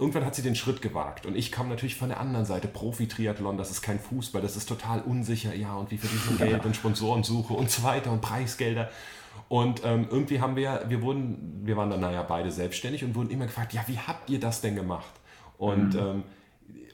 irgendwann 0.00 0.24
hat 0.24 0.34
sie 0.34 0.42
den 0.42 0.56
Schritt 0.56 0.82
gewagt. 0.82 1.26
Und 1.26 1.36
ich 1.36 1.52
kam 1.52 1.68
natürlich 1.68 1.94
von 1.94 2.08
der 2.08 2.18
anderen 2.18 2.46
Seite. 2.46 2.66
Profi-Triathlon, 2.66 3.58
das 3.58 3.70
ist 3.70 3.82
kein 3.82 4.00
Fußball, 4.00 4.40
das 4.40 4.56
ist 4.56 4.68
total 4.68 5.02
unsicher. 5.02 5.54
Ja, 5.54 5.74
und 5.74 5.90
wie 5.90 5.98
verdiene 5.98 6.22
ich 6.32 6.38
Geld 6.38 6.64
und 6.64 6.74
Sponsorensuche 6.74 7.52
und 7.52 7.70
so 7.70 7.82
weiter 7.82 8.10
und 8.10 8.20
Preisgelder. 8.20 8.90
Und 9.48 9.82
ähm, 9.84 10.08
irgendwie 10.10 10.40
haben 10.40 10.56
wir, 10.56 10.84
wir 10.88 11.02
wurden, 11.02 11.60
wir 11.64 11.76
waren 11.76 11.90
dann 11.90 12.00
naja 12.00 12.22
beide 12.22 12.50
selbstständig 12.50 13.04
und 13.04 13.14
wurden 13.14 13.30
immer 13.30 13.46
gefragt, 13.46 13.72
ja, 13.72 13.82
wie 13.86 13.98
habt 13.98 14.30
ihr 14.30 14.40
das 14.40 14.60
denn 14.60 14.74
gemacht? 14.74 15.12
Und 15.58 15.94
mhm. 15.94 16.00
ähm, 16.00 16.22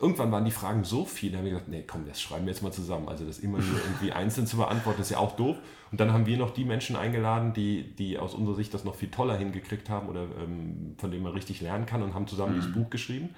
irgendwann 0.01 0.31
waren 0.31 0.45
die 0.45 0.51
Fragen 0.51 0.85
so 0.85 1.05
viele, 1.05 1.33
da 1.33 1.39
haben 1.39 1.45
wir 1.45 1.53
gesagt, 1.53 1.69
nee, 1.69 1.85
komm, 1.87 2.07
das 2.07 2.21
schreiben 2.21 2.47
wir 2.47 2.53
jetzt 2.53 2.63
mal 2.63 2.73
zusammen. 2.73 3.09
Also 3.09 3.25
das 3.25 3.39
immer 3.39 3.59
nur 3.59 3.79
irgendwie 3.79 4.13
einzeln 4.13 4.47
zu 4.47 4.57
beantworten, 4.57 5.01
ist 5.01 5.11
ja 5.11 5.19
auch 5.19 5.37
doof. 5.37 5.57
Und 5.91 6.01
dann 6.01 6.13
haben 6.13 6.27
wir 6.27 6.37
noch 6.37 6.51
die 6.51 6.65
Menschen 6.65 6.97
eingeladen, 6.97 7.53
die, 7.53 7.95
die 7.95 8.19
aus 8.19 8.35
unserer 8.35 8.57
Sicht 8.57 8.75
das 8.75 8.85
noch 8.85 8.95
viel 8.95 9.11
toller 9.11 9.37
hingekriegt 9.37 9.89
haben 9.89 10.09
oder 10.09 10.27
ähm, 10.43 10.95
von 10.99 11.11
denen 11.11 11.23
man 11.23 11.33
richtig 11.33 11.61
lernen 11.61 11.87
kann 11.87 12.03
und 12.03 12.15
haben 12.15 12.27
zusammen 12.27 12.57
mhm. 12.57 12.61
dieses 12.61 12.75
Buch 12.75 12.91
geschrieben. 12.91 13.31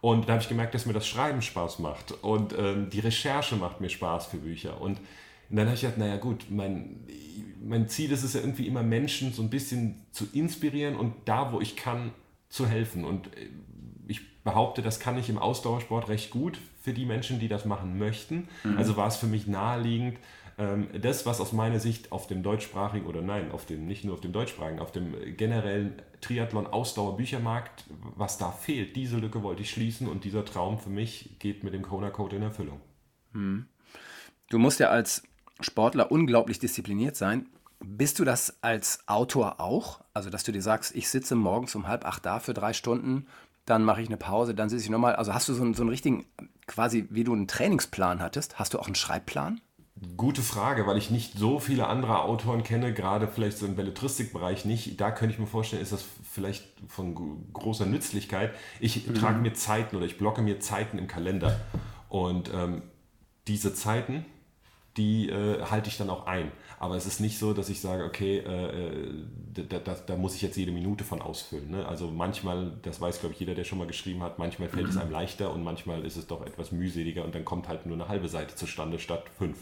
Und 0.00 0.28
da 0.28 0.32
habe 0.32 0.42
ich 0.42 0.48
gemerkt, 0.48 0.74
dass 0.74 0.84
mir 0.84 0.92
das 0.92 1.06
Schreiben 1.06 1.42
Spaß 1.42 1.78
macht 1.78 2.10
und 2.22 2.54
ähm, 2.58 2.90
die 2.90 2.98
Recherche 2.98 3.54
macht 3.54 3.80
mir 3.80 3.88
Spaß 3.88 4.26
für 4.26 4.38
Bücher. 4.38 4.80
Und, 4.80 4.98
und 5.48 5.56
dann 5.56 5.66
habe 5.66 5.76
ich 5.76 5.82
gedacht, 5.82 5.98
naja 5.98 6.16
gut, 6.16 6.46
mein, 6.50 6.96
mein 7.64 7.88
Ziel 7.88 8.10
ist 8.10 8.24
es 8.24 8.34
ja 8.34 8.40
irgendwie 8.40 8.66
immer 8.66 8.82
Menschen 8.82 9.32
so 9.32 9.42
ein 9.42 9.50
bisschen 9.50 10.04
zu 10.10 10.26
inspirieren 10.32 10.96
und 10.96 11.14
da, 11.24 11.52
wo 11.52 11.60
ich 11.60 11.76
kann, 11.76 12.10
zu 12.48 12.66
helfen. 12.66 13.04
Und 13.04 13.28
äh, 13.28 13.48
ich 14.12 14.42
behaupte, 14.44 14.82
das 14.82 15.00
kann 15.00 15.18
ich 15.18 15.28
im 15.28 15.38
Ausdauersport 15.38 16.08
recht 16.08 16.30
gut 16.30 16.58
für 16.80 16.92
die 16.92 17.04
Menschen, 17.04 17.38
die 17.38 17.48
das 17.48 17.64
machen 17.64 17.98
möchten. 17.98 18.48
Mhm. 18.64 18.78
Also 18.78 18.96
war 18.96 19.08
es 19.08 19.16
für 19.16 19.26
mich 19.26 19.46
naheliegend, 19.46 20.18
ähm, 20.58 20.88
das, 21.00 21.24
was 21.26 21.40
aus 21.40 21.52
meiner 21.52 21.80
Sicht 21.80 22.12
auf 22.12 22.26
dem 22.26 22.42
deutschsprachigen 22.42 23.06
oder 23.06 23.22
nein, 23.22 23.50
auf 23.52 23.64
dem, 23.66 23.86
nicht 23.86 24.04
nur 24.04 24.14
auf 24.14 24.20
dem 24.20 24.32
deutschsprachigen, 24.32 24.80
auf 24.80 24.92
dem 24.92 25.14
generellen 25.36 25.94
Triathlon-Ausdauer-Büchermarkt, 26.20 27.84
was 28.16 28.38
da 28.38 28.50
fehlt, 28.50 28.96
diese 28.96 29.18
Lücke 29.18 29.42
wollte 29.42 29.62
ich 29.62 29.70
schließen 29.70 30.08
und 30.08 30.24
dieser 30.24 30.44
Traum 30.44 30.78
für 30.78 30.90
mich 30.90 31.36
geht 31.38 31.64
mit 31.64 31.72
dem 31.72 31.82
Kona 31.82 32.10
Code 32.10 32.36
in 32.36 32.42
Erfüllung. 32.42 32.80
Mhm. 33.32 33.66
du 34.50 34.58
musst 34.58 34.78
ja 34.78 34.90
als 34.90 35.22
Sportler 35.60 36.12
unglaublich 36.12 36.58
diszipliniert 36.58 37.16
sein. 37.16 37.46
Bist 37.80 38.18
du 38.18 38.24
das 38.24 38.62
als 38.62 39.08
Autor 39.08 39.58
auch? 39.58 40.04
Also, 40.12 40.28
dass 40.28 40.44
du 40.44 40.52
dir 40.52 40.62
sagst, 40.62 40.94
ich 40.94 41.08
sitze 41.08 41.34
morgens 41.34 41.74
um 41.74 41.88
halb 41.88 42.04
acht 42.04 42.26
da 42.26 42.40
für 42.40 42.52
drei 42.54 42.74
Stunden, 42.74 43.26
dann 43.64 43.84
mache 43.84 44.02
ich 44.02 44.08
eine 44.08 44.16
Pause, 44.16 44.54
dann 44.54 44.68
sitze 44.68 44.84
ich 44.84 44.90
nochmal. 44.90 45.16
Also 45.16 45.34
hast 45.34 45.48
du 45.48 45.54
so 45.54 45.62
einen, 45.62 45.74
so 45.74 45.82
einen 45.82 45.90
richtigen, 45.90 46.26
quasi 46.66 47.06
wie 47.10 47.24
du 47.24 47.32
einen 47.32 47.48
Trainingsplan 47.48 48.20
hattest, 48.20 48.58
hast 48.58 48.74
du 48.74 48.78
auch 48.78 48.86
einen 48.86 48.94
Schreibplan? 48.94 49.60
Gute 50.16 50.42
Frage, 50.42 50.86
weil 50.86 50.96
ich 50.96 51.10
nicht 51.10 51.38
so 51.38 51.60
viele 51.60 51.86
andere 51.86 52.22
Autoren 52.22 52.64
kenne, 52.64 52.92
gerade 52.92 53.28
vielleicht 53.28 53.58
so 53.58 53.66
im 53.66 53.76
Belletristikbereich 53.76 54.64
nicht. 54.64 55.00
Da 55.00 55.12
könnte 55.12 55.34
ich 55.34 55.38
mir 55.38 55.46
vorstellen, 55.46 55.82
ist 55.82 55.92
das 55.92 56.04
vielleicht 56.28 56.64
von 56.88 57.52
großer 57.52 57.86
Nützlichkeit. 57.86 58.52
Ich 58.80 59.06
mhm. 59.06 59.14
trage 59.14 59.38
mir 59.38 59.52
Zeiten 59.52 59.94
oder 59.94 60.06
ich 60.06 60.18
blocke 60.18 60.42
mir 60.42 60.58
Zeiten 60.58 60.98
im 60.98 61.06
Kalender. 61.06 61.60
Und 62.08 62.50
ähm, 62.52 62.82
diese 63.46 63.74
Zeiten, 63.74 64.24
die 64.96 65.30
äh, 65.30 65.62
halte 65.62 65.88
ich 65.88 65.96
dann 65.96 66.10
auch 66.10 66.26
ein. 66.26 66.52
Aber 66.78 66.96
es 66.96 67.06
ist 67.06 67.20
nicht 67.20 67.38
so, 67.38 67.52
dass 67.52 67.68
ich 67.68 67.80
sage, 67.80 68.04
okay, 68.04 68.38
äh, 68.38 68.66
äh 68.66 69.14
da, 69.68 69.78
da, 69.78 69.94
da, 69.94 70.16
muss 70.16 70.34
ich 70.34 70.42
jetzt 70.42 70.56
jede 70.56 70.72
Minute 70.72 71.04
von 71.04 71.20
ausfüllen. 71.20 71.70
Ne? 71.70 71.86
Also 71.86 72.08
manchmal, 72.10 72.72
das 72.82 73.00
weiß 73.00 73.20
glaube 73.20 73.34
ich 73.34 73.40
jeder, 73.40 73.54
der 73.54 73.64
schon 73.64 73.78
mal 73.78 73.86
geschrieben 73.86 74.22
hat, 74.22 74.38
manchmal 74.38 74.68
fällt 74.68 74.84
mhm. 74.84 74.90
es 74.90 74.96
einem 74.96 75.10
leichter 75.10 75.52
und 75.52 75.62
manchmal 75.62 76.04
ist 76.04 76.16
es 76.16 76.26
doch 76.26 76.44
etwas 76.46 76.72
mühseliger 76.72 77.24
und 77.24 77.34
dann 77.34 77.44
kommt 77.44 77.68
halt 77.68 77.86
nur 77.86 77.96
eine 77.96 78.08
halbe 78.08 78.28
Seite 78.28 78.54
zustande 78.54 78.98
statt 78.98 79.24
fünf. 79.38 79.58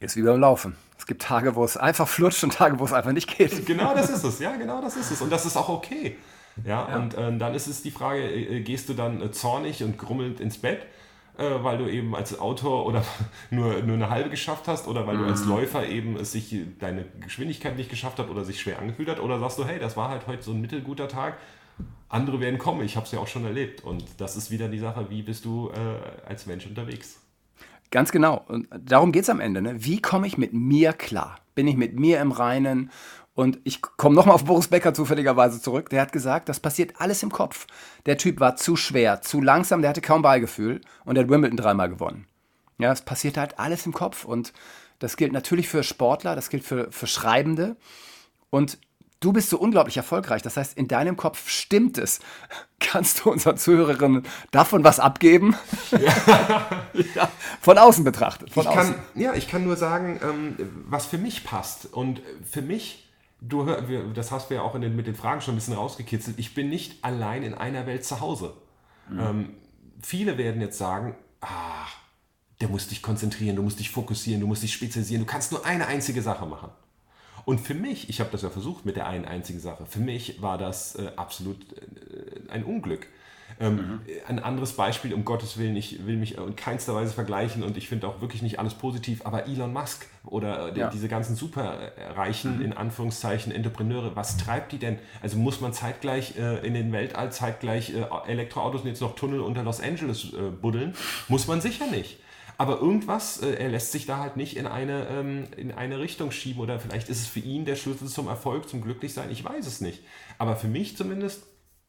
Ist 0.00 0.16
wie 0.16 0.22
beim 0.22 0.40
Laufen. 0.40 0.74
Es 0.98 1.06
gibt 1.06 1.22
Tage, 1.22 1.54
wo 1.54 1.64
es 1.64 1.76
einfach 1.76 2.08
flutscht 2.08 2.42
und 2.42 2.54
Tage, 2.54 2.80
wo 2.80 2.84
es 2.84 2.92
einfach 2.92 3.12
nicht 3.12 3.36
geht. 3.36 3.64
Genau 3.66 3.94
das 3.94 4.10
ist 4.10 4.24
es, 4.24 4.40
ja, 4.40 4.56
genau 4.56 4.80
das 4.82 4.96
ist 4.96 5.12
es. 5.12 5.22
Und 5.22 5.30
das 5.30 5.46
ist 5.46 5.56
auch 5.56 5.68
okay. 5.68 6.16
Ja, 6.64 6.88
ja. 6.88 6.96
und 6.96 7.14
äh, 7.14 7.38
dann 7.38 7.54
ist 7.54 7.66
es 7.66 7.82
die 7.82 7.90
Frage, 7.90 8.28
äh, 8.28 8.60
gehst 8.60 8.88
du 8.88 8.94
dann 8.94 9.22
äh, 9.22 9.30
zornig 9.30 9.82
und 9.82 9.96
grummelnd 9.96 10.40
ins 10.40 10.58
Bett, 10.58 10.86
äh, 11.38 11.62
weil 11.62 11.78
du 11.78 11.90
eben 11.90 12.14
als 12.14 12.38
Autor 12.38 12.86
oder 12.86 13.04
nur, 13.50 13.82
nur 13.82 13.96
eine 13.96 14.10
halbe 14.10 14.30
geschafft 14.30 14.68
hast 14.68 14.86
oder 14.86 15.06
weil 15.06 15.16
du 15.16 15.24
als 15.24 15.44
mhm. 15.44 15.50
Läufer 15.50 15.86
eben 15.86 16.16
es 16.16 16.32
sich 16.32 16.54
deine 16.78 17.06
Geschwindigkeit 17.20 17.76
nicht 17.76 17.90
geschafft 17.90 18.18
hat 18.18 18.28
oder 18.28 18.44
sich 18.44 18.60
schwer 18.60 18.78
angefühlt 18.78 19.08
hat 19.08 19.20
oder 19.20 19.38
sagst 19.38 19.58
du, 19.58 19.64
hey, 19.64 19.78
das 19.78 19.96
war 19.96 20.08
halt 20.08 20.26
heute 20.26 20.42
so 20.42 20.52
ein 20.52 20.60
mittelguter 20.60 21.08
Tag, 21.08 21.38
andere 22.08 22.40
werden 22.40 22.58
kommen, 22.58 22.82
ich 22.82 22.96
habe 22.96 23.06
es 23.06 23.12
ja 23.12 23.18
auch 23.18 23.28
schon 23.28 23.44
erlebt. 23.44 23.82
Und 23.82 24.04
das 24.18 24.36
ist 24.36 24.50
wieder 24.50 24.68
die 24.68 24.78
Sache, 24.78 25.06
wie 25.08 25.22
bist 25.22 25.44
du 25.44 25.70
äh, 25.70 26.28
als 26.28 26.46
Mensch 26.46 26.66
unterwegs. 26.66 27.18
Ganz 27.90 28.10
genau. 28.12 28.44
Und 28.48 28.68
darum 28.78 29.12
geht 29.12 29.22
es 29.22 29.30
am 29.30 29.40
Ende. 29.40 29.60
Ne? 29.62 29.84
Wie 29.84 30.00
komme 30.00 30.26
ich 30.26 30.38
mit 30.38 30.52
mir 30.52 30.92
klar? 30.92 31.36
Bin 31.54 31.66
ich 31.66 31.76
mit 31.76 31.98
mir 31.98 32.20
im 32.20 32.32
Reinen? 32.32 32.90
Und 33.34 33.58
ich 33.64 33.80
komme 33.80 34.14
nochmal 34.14 34.34
auf 34.34 34.44
Boris 34.44 34.68
Becker 34.68 34.92
zufälligerweise 34.92 35.60
zurück. 35.60 35.88
Der 35.88 36.02
hat 36.02 36.12
gesagt, 36.12 36.48
das 36.48 36.60
passiert 36.60 37.00
alles 37.00 37.22
im 37.22 37.32
Kopf. 37.32 37.66
Der 38.04 38.18
Typ 38.18 38.40
war 38.40 38.56
zu 38.56 38.76
schwer, 38.76 39.22
zu 39.22 39.40
langsam, 39.40 39.80
der 39.80 39.90
hatte 39.90 40.02
kaum 40.02 40.20
Beigefühl 40.22 40.82
und 41.04 41.14
der 41.14 41.24
hat 41.24 41.30
Wimbledon 41.30 41.56
dreimal 41.56 41.88
gewonnen. 41.88 42.26
Ja, 42.78 42.92
es 42.92 43.02
passiert 43.02 43.38
halt 43.38 43.58
alles 43.58 43.86
im 43.86 43.92
Kopf 43.92 44.24
und 44.24 44.52
das 44.98 45.16
gilt 45.16 45.32
natürlich 45.32 45.68
für 45.68 45.82
Sportler, 45.82 46.36
das 46.36 46.50
gilt 46.50 46.64
für, 46.64 46.90
für 46.92 47.06
Schreibende. 47.06 47.76
Und 48.50 48.78
du 49.22 49.32
bist 49.32 49.50
so 49.50 49.58
unglaublich 49.58 49.96
erfolgreich. 49.96 50.42
Das 50.42 50.56
heißt, 50.56 50.76
in 50.76 50.88
deinem 50.88 51.16
Kopf 51.16 51.48
stimmt 51.48 51.96
es. 51.98 52.20
Kannst 52.80 53.24
du 53.24 53.30
unseren 53.30 53.56
Zuhörerinnen 53.56 54.24
davon 54.50 54.84
was 54.84 55.00
abgeben? 55.00 55.56
Ja. 55.92 56.88
ja, 57.14 57.30
von 57.60 57.78
außen 57.78 58.04
betrachtet. 58.04 58.50
Von 58.50 58.64
ich 58.64 58.68
außen. 58.68 58.94
Kann, 58.94 59.02
ja, 59.14 59.34
ich 59.34 59.48
kann 59.48 59.64
nur 59.64 59.76
sagen, 59.76 60.20
ähm, 60.22 60.56
was 60.88 61.06
für 61.06 61.18
mich 61.18 61.44
passt. 61.44 61.86
Und 61.86 62.20
für 62.48 62.62
mich, 62.62 63.11
du, 63.48 63.64
das 64.14 64.30
hast 64.30 64.50
du 64.50 64.54
ja 64.54 64.62
auch 64.62 64.78
den, 64.78 64.96
mit 64.96 65.06
den 65.06 65.14
Fragen 65.14 65.40
schon 65.40 65.54
ein 65.54 65.56
bisschen 65.56 65.74
rausgekitzelt, 65.74 66.38
ich 66.38 66.54
bin 66.54 66.68
nicht 66.68 67.04
allein 67.04 67.42
in 67.42 67.54
einer 67.54 67.86
Welt 67.86 68.04
zu 68.04 68.20
Hause. 68.20 68.54
Mhm. 69.08 69.20
Ähm, 69.20 69.54
viele 70.00 70.38
werden 70.38 70.60
jetzt 70.60 70.78
sagen, 70.78 71.16
ah, 71.40 71.86
der 72.60 72.68
muss 72.68 72.88
dich 72.88 73.02
konzentrieren, 73.02 73.56
du 73.56 73.62
musst 73.62 73.80
dich 73.80 73.90
fokussieren, 73.90 74.40
du 74.40 74.46
musst 74.46 74.62
dich 74.62 74.72
spezialisieren, 74.72 75.24
du 75.24 75.30
kannst 75.30 75.50
nur 75.52 75.66
eine 75.66 75.86
einzige 75.86 76.22
Sache 76.22 76.46
machen. 76.46 76.70
Und 77.44 77.60
für 77.60 77.74
mich, 77.74 78.08
ich 78.08 78.20
habe 78.20 78.30
das 78.30 78.42
ja 78.42 78.50
versucht 78.50 78.86
mit 78.86 78.96
der 78.96 79.08
einen 79.08 79.24
einzigen 79.24 79.58
Sache, 79.58 79.84
für 79.86 79.98
mich 79.98 80.40
war 80.40 80.58
das 80.58 80.94
äh, 80.94 81.10
absolut 81.16 81.58
äh, 81.72 82.50
ein 82.50 82.64
Unglück. 82.64 83.08
Ähm, 83.60 83.76
mhm. 83.76 84.00
Ein 84.26 84.38
anderes 84.38 84.74
Beispiel, 84.74 85.14
um 85.14 85.24
Gottes 85.24 85.58
Willen, 85.58 85.76
ich 85.76 86.06
will 86.06 86.16
mich 86.16 86.36
in 86.38 86.56
keinster 86.56 86.94
Weise 86.94 87.12
vergleichen 87.12 87.62
und 87.62 87.76
ich 87.76 87.88
finde 87.88 88.08
auch 88.08 88.20
wirklich 88.20 88.42
nicht 88.42 88.58
alles 88.58 88.74
positiv, 88.74 89.24
aber 89.24 89.46
Elon 89.46 89.72
Musk 89.72 90.06
oder 90.24 90.74
äh, 90.74 90.78
ja. 90.78 90.90
diese 90.90 91.08
ganzen 91.08 91.36
superreichen, 91.36 92.58
mhm. 92.58 92.64
in 92.64 92.72
Anführungszeichen, 92.72 93.52
Entrepreneure, 93.52 94.14
was 94.16 94.36
treibt 94.36 94.72
die 94.72 94.78
denn? 94.78 94.98
Also 95.22 95.36
muss 95.36 95.60
man 95.60 95.72
zeitgleich 95.72 96.36
äh, 96.38 96.66
in 96.66 96.74
den 96.74 96.92
Weltall, 96.92 97.32
zeitgleich 97.32 97.94
äh, 97.94 98.04
Elektroautos 98.26 98.82
und 98.82 98.88
jetzt 98.88 99.00
noch 99.00 99.14
Tunnel 99.14 99.40
unter 99.40 99.62
Los 99.62 99.80
Angeles 99.80 100.32
äh, 100.32 100.50
buddeln? 100.50 100.94
Muss 101.28 101.46
man 101.46 101.60
sicher 101.60 101.86
nicht. 101.86 102.18
Aber 102.58 102.80
irgendwas, 102.80 103.42
äh, 103.42 103.54
er 103.54 103.70
lässt 103.70 103.92
sich 103.92 104.06
da 104.06 104.18
halt 104.18 104.36
nicht 104.36 104.56
in 104.56 104.66
eine, 104.66 105.08
ähm, 105.08 105.48
in 105.56 105.72
eine 105.72 105.98
Richtung 105.98 106.30
schieben 106.30 106.62
oder 106.62 106.78
vielleicht 106.78 107.08
ist 107.08 107.20
es 107.20 107.26
für 107.26 107.40
ihn 107.40 107.64
der 107.64 107.76
Schlüssel 107.76 108.08
zum 108.08 108.28
Erfolg, 108.28 108.68
zum 108.68 108.82
Glücklichsein, 108.82 109.30
ich 109.30 109.44
weiß 109.44 109.66
es 109.66 109.80
nicht. 109.80 110.00
Aber 110.38 110.56
für 110.56 110.68
mich 110.68 110.96
zumindest 110.96 111.42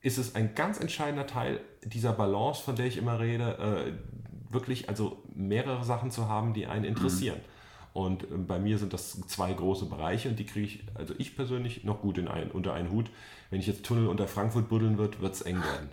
ist 0.04 0.18
es 0.18 0.36
ein 0.36 0.54
ganz 0.54 0.80
entscheidender 0.80 1.26
Teil 1.26 1.62
dieser 1.84 2.14
Balance, 2.14 2.62
von 2.62 2.76
der 2.76 2.86
ich 2.86 2.98
immer 2.98 3.20
rede, 3.20 3.58
äh, 3.58 4.54
wirklich 4.54 4.90
also 4.90 5.24
mehrere 5.34 5.84
Sachen 5.84 6.12
zu 6.12 6.28
haben, 6.28 6.54
die 6.54 6.68
einen 6.68 6.86
interessieren. 6.86 7.38
Mhm. 7.38 7.54
Und 7.94 8.24
äh, 8.24 8.38
bei 8.38 8.60
mir 8.60 8.78
sind 8.78 8.94
das 8.94 9.20
zwei 9.28 9.54
große 9.54 9.86
Bereiche 9.86 10.30
und 10.30 10.38
die 10.38 10.46
kriege 10.46 10.66
ich, 10.66 10.84
also 10.94 11.16
ich 11.18 11.36
persönlich, 11.36 11.86
noch 11.86 12.02
gut 12.02 12.18
in 12.18 12.28
ein, 12.28 12.52
unter 12.52 12.74
einen 12.74 12.92
Hut. 12.92 13.10
Wenn 13.50 13.62
ich 13.62 13.68
jetzt 13.68 13.86
Tunnel 13.86 14.08
unter 14.08 14.28
Frankfurt 14.28 14.68
buddeln 14.68 14.98
wird, 14.98 15.22
wird 15.22 15.34
es 15.34 15.42
eng 15.42 15.64
werden. 15.64 15.90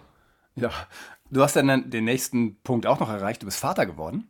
Ja, 0.56 0.72
du 1.30 1.42
hast 1.42 1.54
dann 1.54 1.88
den 1.88 2.04
nächsten 2.04 2.60
Punkt 2.62 2.86
auch 2.86 2.98
noch 2.98 3.08
erreicht. 3.08 3.42
Du 3.42 3.46
bist 3.46 3.60
Vater 3.60 3.86
geworden. 3.86 4.28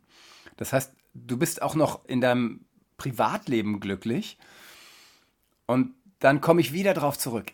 Das 0.57 0.73
heißt, 0.73 0.93
du 1.15 1.37
bist 1.37 1.63
auch 1.63 1.73
noch 1.73 2.05
in 2.05 2.21
deinem 2.21 2.65
Privatleben 2.97 3.79
glücklich. 3.79 4.37
Und 5.65 5.95
dann 6.19 6.39
komme 6.39 6.61
ich 6.61 6.71
wieder 6.71 6.93
darauf 6.93 7.17
zurück. 7.17 7.51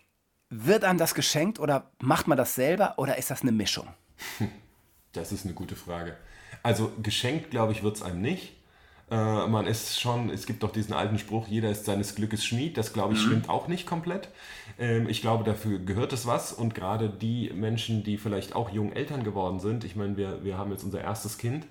Wird 0.49 0.83
einem 0.83 0.97
das 0.97 1.13
geschenkt 1.13 1.59
oder 1.59 1.91
macht 1.99 2.27
man 2.27 2.37
das 2.37 2.55
selber 2.55 2.95
oder 2.97 3.17
ist 3.17 3.31
das 3.31 3.41
eine 3.41 3.51
Mischung? 3.51 3.87
Das 5.13 5.31
ist 5.31 5.45
eine 5.45 5.55
gute 5.55 5.75
Frage. 5.75 6.15
Also 6.61 6.91
geschenkt, 7.01 7.49
glaube 7.49 7.71
ich, 7.71 7.81
wird 7.81 7.95
es 7.95 8.03
einem 8.03 8.21
nicht. 8.21 8.53
Äh, 9.09 9.47
man 9.47 9.65
ist 9.65 9.99
schon, 9.99 10.29
es 10.29 10.45
gibt 10.45 10.61
doch 10.61 10.71
diesen 10.71 10.93
alten 10.93 11.17
Spruch, 11.17 11.47
jeder 11.47 11.71
ist 11.71 11.85
seines 11.85 12.13
Glückes 12.13 12.45
Schmied. 12.45 12.77
Das, 12.77 12.93
glaube 12.93 13.13
ich, 13.13 13.21
mhm. 13.21 13.25
stimmt 13.25 13.49
auch 13.49 13.67
nicht 13.67 13.87
komplett. 13.87 14.29
Ähm, 14.77 15.09
ich 15.09 15.21
glaube, 15.21 15.43
dafür 15.43 15.79
gehört 15.79 16.13
es 16.13 16.27
was. 16.27 16.53
Und 16.53 16.75
gerade 16.75 17.09
die 17.09 17.51
Menschen, 17.51 18.03
die 18.03 18.17
vielleicht 18.17 18.55
auch 18.55 18.69
jung 18.69 18.91
Eltern 18.91 19.23
geworden 19.23 19.59
sind, 19.59 19.85
ich 19.85 19.95
meine, 19.95 20.17
wir, 20.17 20.43
wir 20.43 20.57
haben 20.57 20.71
jetzt 20.71 20.83
unser 20.83 21.01
erstes 21.01 21.37
Kind, 21.37 21.65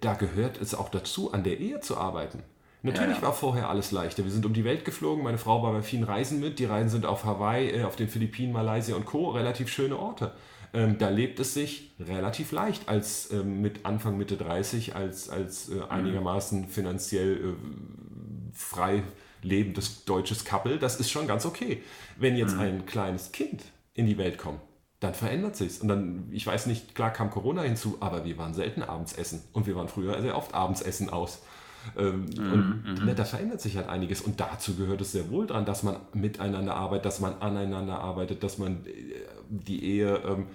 da 0.00 0.14
gehört 0.14 0.58
es 0.58 0.74
auch 0.74 0.88
dazu, 0.88 1.32
an 1.32 1.44
der 1.44 1.58
Ehe 1.58 1.80
zu 1.80 1.98
arbeiten. 1.98 2.42
Natürlich 2.86 3.16
ja, 3.16 3.22
ja. 3.22 3.26
war 3.26 3.34
vorher 3.34 3.68
alles 3.68 3.90
leichter. 3.90 4.24
Wir 4.24 4.30
sind 4.30 4.46
um 4.46 4.52
die 4.52 4.64
Welt 4.64 4.84
geflogen. 4.84 5.22
Meine 5.22 5.38
Frau 5.38 5.62
war 5.62 5.72
bei 5.72 5.82
vielen 5.82 6.04
Reisen 6.04 6.40
mit. 6.40 6.58
Die 6.58 6.64
Reisen 6.64 6.88
sind 6.88 7.06
auf 7.06 7.24
Hawaii, 7.24 7.70
äh, 7.70 7.84
auf 7.84 7.96
den 7.96 8.08
Philippinen, 8.08 8.52
Malaysia 8.52 8.96
und 8.96 9.04
Co. 9.04 9.30
relativ 9.30 9.68
schöne 9.68 9.98
Orte. 9.98 10.32
Ähm, 10.72 10.98
da 10.98 11.08
lebt 11.08 11.40
es 11.40 11.54
sich 11.54 11.92
relativ 11.98 12.52
leicht 12.52 12.88
als 12.88 13.30
ähm, 13.32 13.60
mit 13.60 13.84
Anfang, 13.86 14.16
Mitte 14.16 14.36
30, 14.36 14.94
als, 14.94 15.28
als 15.28 15.68
äh, 15.68 15.74
mhm. 15.74 15.82
einigermaßen 15.88 16.68
finanziell 16.68 17.36
äh, 17.36 18.52
frei 18.52 19.02
lebendes 19.42 20.04
deutsches 20.04 20.44
Couple. 20.44 20.78
Das 20.78 21.00
ist 21.00 21.10
schon 21.10 21.26
ganz 21.26 21.46
okay. 21.46 21.82
Wenn 22.16 22.36
jetzt 22.36 22.54
mhm. 22.54 22.60
ein 22.60 22.86
kleines 22.86 23.32
Kind 23.32 23.62
in 23.94 24.06
die 24.06 24.18
Welt 24.18 24.38
kommt, 24.38 24.60
dann 25.00 25.14
verändert 25.14 25.56
sich's. 25.56 25.78
Und 25.78 25.88
dann, 25.88 26.28
ich 26.30 26.46
weiß 26.46 26.66
nicht, 26.66 26.94
klar 26.94 27.12
kam 27.12 27.30
Corona 27.30 27.62
hinzu, 27.62 27.98
aber 28.00 28.24
wir 28.24 28.38
waren 28.38 28.54
selten 28.54 28.82
abends 28.82 29.12
essen. 29.12 29.42
Und 29.52 29.66
wir 29.66 29.76
waren 29.76 29.88
früher 29.88 30.20
sehr 30.20 30.36
oft 30.36 30.54
abends 30.54 30.82
essen 30.82 31.10
aus. 31.10 31.42
Ähm, 31.96 32.26
mhm, 32.36 32.52
und 32.52 33.00
mhm. 33.00 33.04
ne, 33.04 33.14
da 33.14 33.24
verändert 33.24 33.60
sich 33.60 33.76
halt 33.76 33.88
einiges. 33.88 34.20
Und 34.20 34.40
dazu 34.40 34.76
gehört 34.76 35.00
es 35.00 35.12
sehr 35.12 35.30
wohl 35.30 35.46
dran, 35.46 35.64
dass 35.64 35.82
man 35.82 35.96
miteinander 36.12 36.74
arbeitet, 36.74 37.06
dass 37.06 37.20
man 37.20 37.40
aneinander 37.40 37.98
arbeitet, 37.98 38.42
dass 38.42 38.58
man 38.58 38.86
äh, 38.86 38.92
die 39.48 39.84
Ehe 39.84 40.20
ähm, 40.26 40.46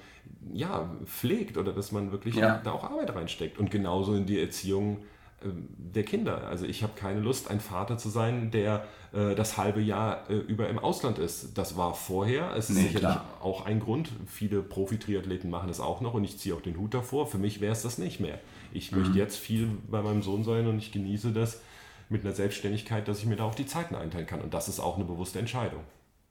ja, 0.53 0.89
pflegt 1.05 1.57
oder 1.57 1.73
dass 1.73 1.91
man 1.91 2.11
wirklich 2.11 2.35
ja. 2.35 2.59
da 2.63 2.71
auch 2.71 2.83
Arbeit 2.83 3.15
reinsteckt. 3.15 3.57
Und 3.57 3.71
genauso 3.71 4.15
in 4.15 4.25
die 4.25 4.39
Erziehung 4.39 4.99
der 5.43 6.03
Kinder. 6.03 6.47
Also 6.47 6.65
ich 6.65 6.83
habe 6.83 6.93
keine 6.95 7.19
Lust, 7.19 7.49
ein 7.49 7.59
Vater 7.59 7.97
zu 7.97 8.09
sein, 8.09 8.51
der 8.51 8.85
äh, 9.13 9.35
das 9.35 9.57
halbe 9.57 9.81
Jahr 9.81 10.29
äh, 10.29 10.35
über 10.35 10.69
im 10.69 10.79
Ausland 10.79 11.19
ist. 11.19 11.57
Das 11.57 11.77
war 11.77 11.93
vorher. 11.93 12.55
Es 12.55 12.69
ist 12.69 12.75
nee, 12.75 12.83
sicherlich 12.83 13.01
klar. 13.01 13.25
auch 13.41 13.65
ein 13.65 13.79
Grund. 13.79 14.09
Viele 14.27 14.61
Profi-Triathleten 14.61 15.49
machen 15.49 15.69
es 15.69 15.79
auch 15.79 16.01
noch 16.01 16.13
und 16.13 16.23
ich 16.23 16.37
ziehe 16.37 16.55
auch 16.55 16.61
den 16.61 16.77
Hut 16.77 16.93
davor. 16.93 17.27
Für 17.27 17.37
mich 17.37 17.61
wäre 17.61 17.71
es 17.71 17.81
das 17.81 17.97
nicht 17.97 18.19
mehr. 18.19 18.39
Ich 18.71 18.91
mhm. 18.91 18.99
möchte 18.99 19.17
jetzt 19.17 19.37
viel 19.37 19.67
bei 19.89 20.01
meinem 20.01 20.21
Sohn 20.21 20.43
sein 20.43 20.67
und 20.67 20.77
ich 20.77 20.91
genieße 20.91 21.31
das 21.31 21.61
mit 22.09 22.25
einer 22.25 22.33
Selbstständigkeit, 22.33 23.07
dass 23.07 23.19
ich 23.19 23.25
mir 23.25 23.37
da 23.37 23.45
auch 23.45 23.55
die 23.55 23.65
Zeiten 23.65 23.95
einteilen 23.95 24.27
kann. 24.27 24.41
Und 24.41 24.53
das 24.53 24.67
ist 24.67 24.79
auch 24.79 24.95
eine 24.95 25.05
bewusste 25.05 25.39
Entscheidung. 25.39 25.81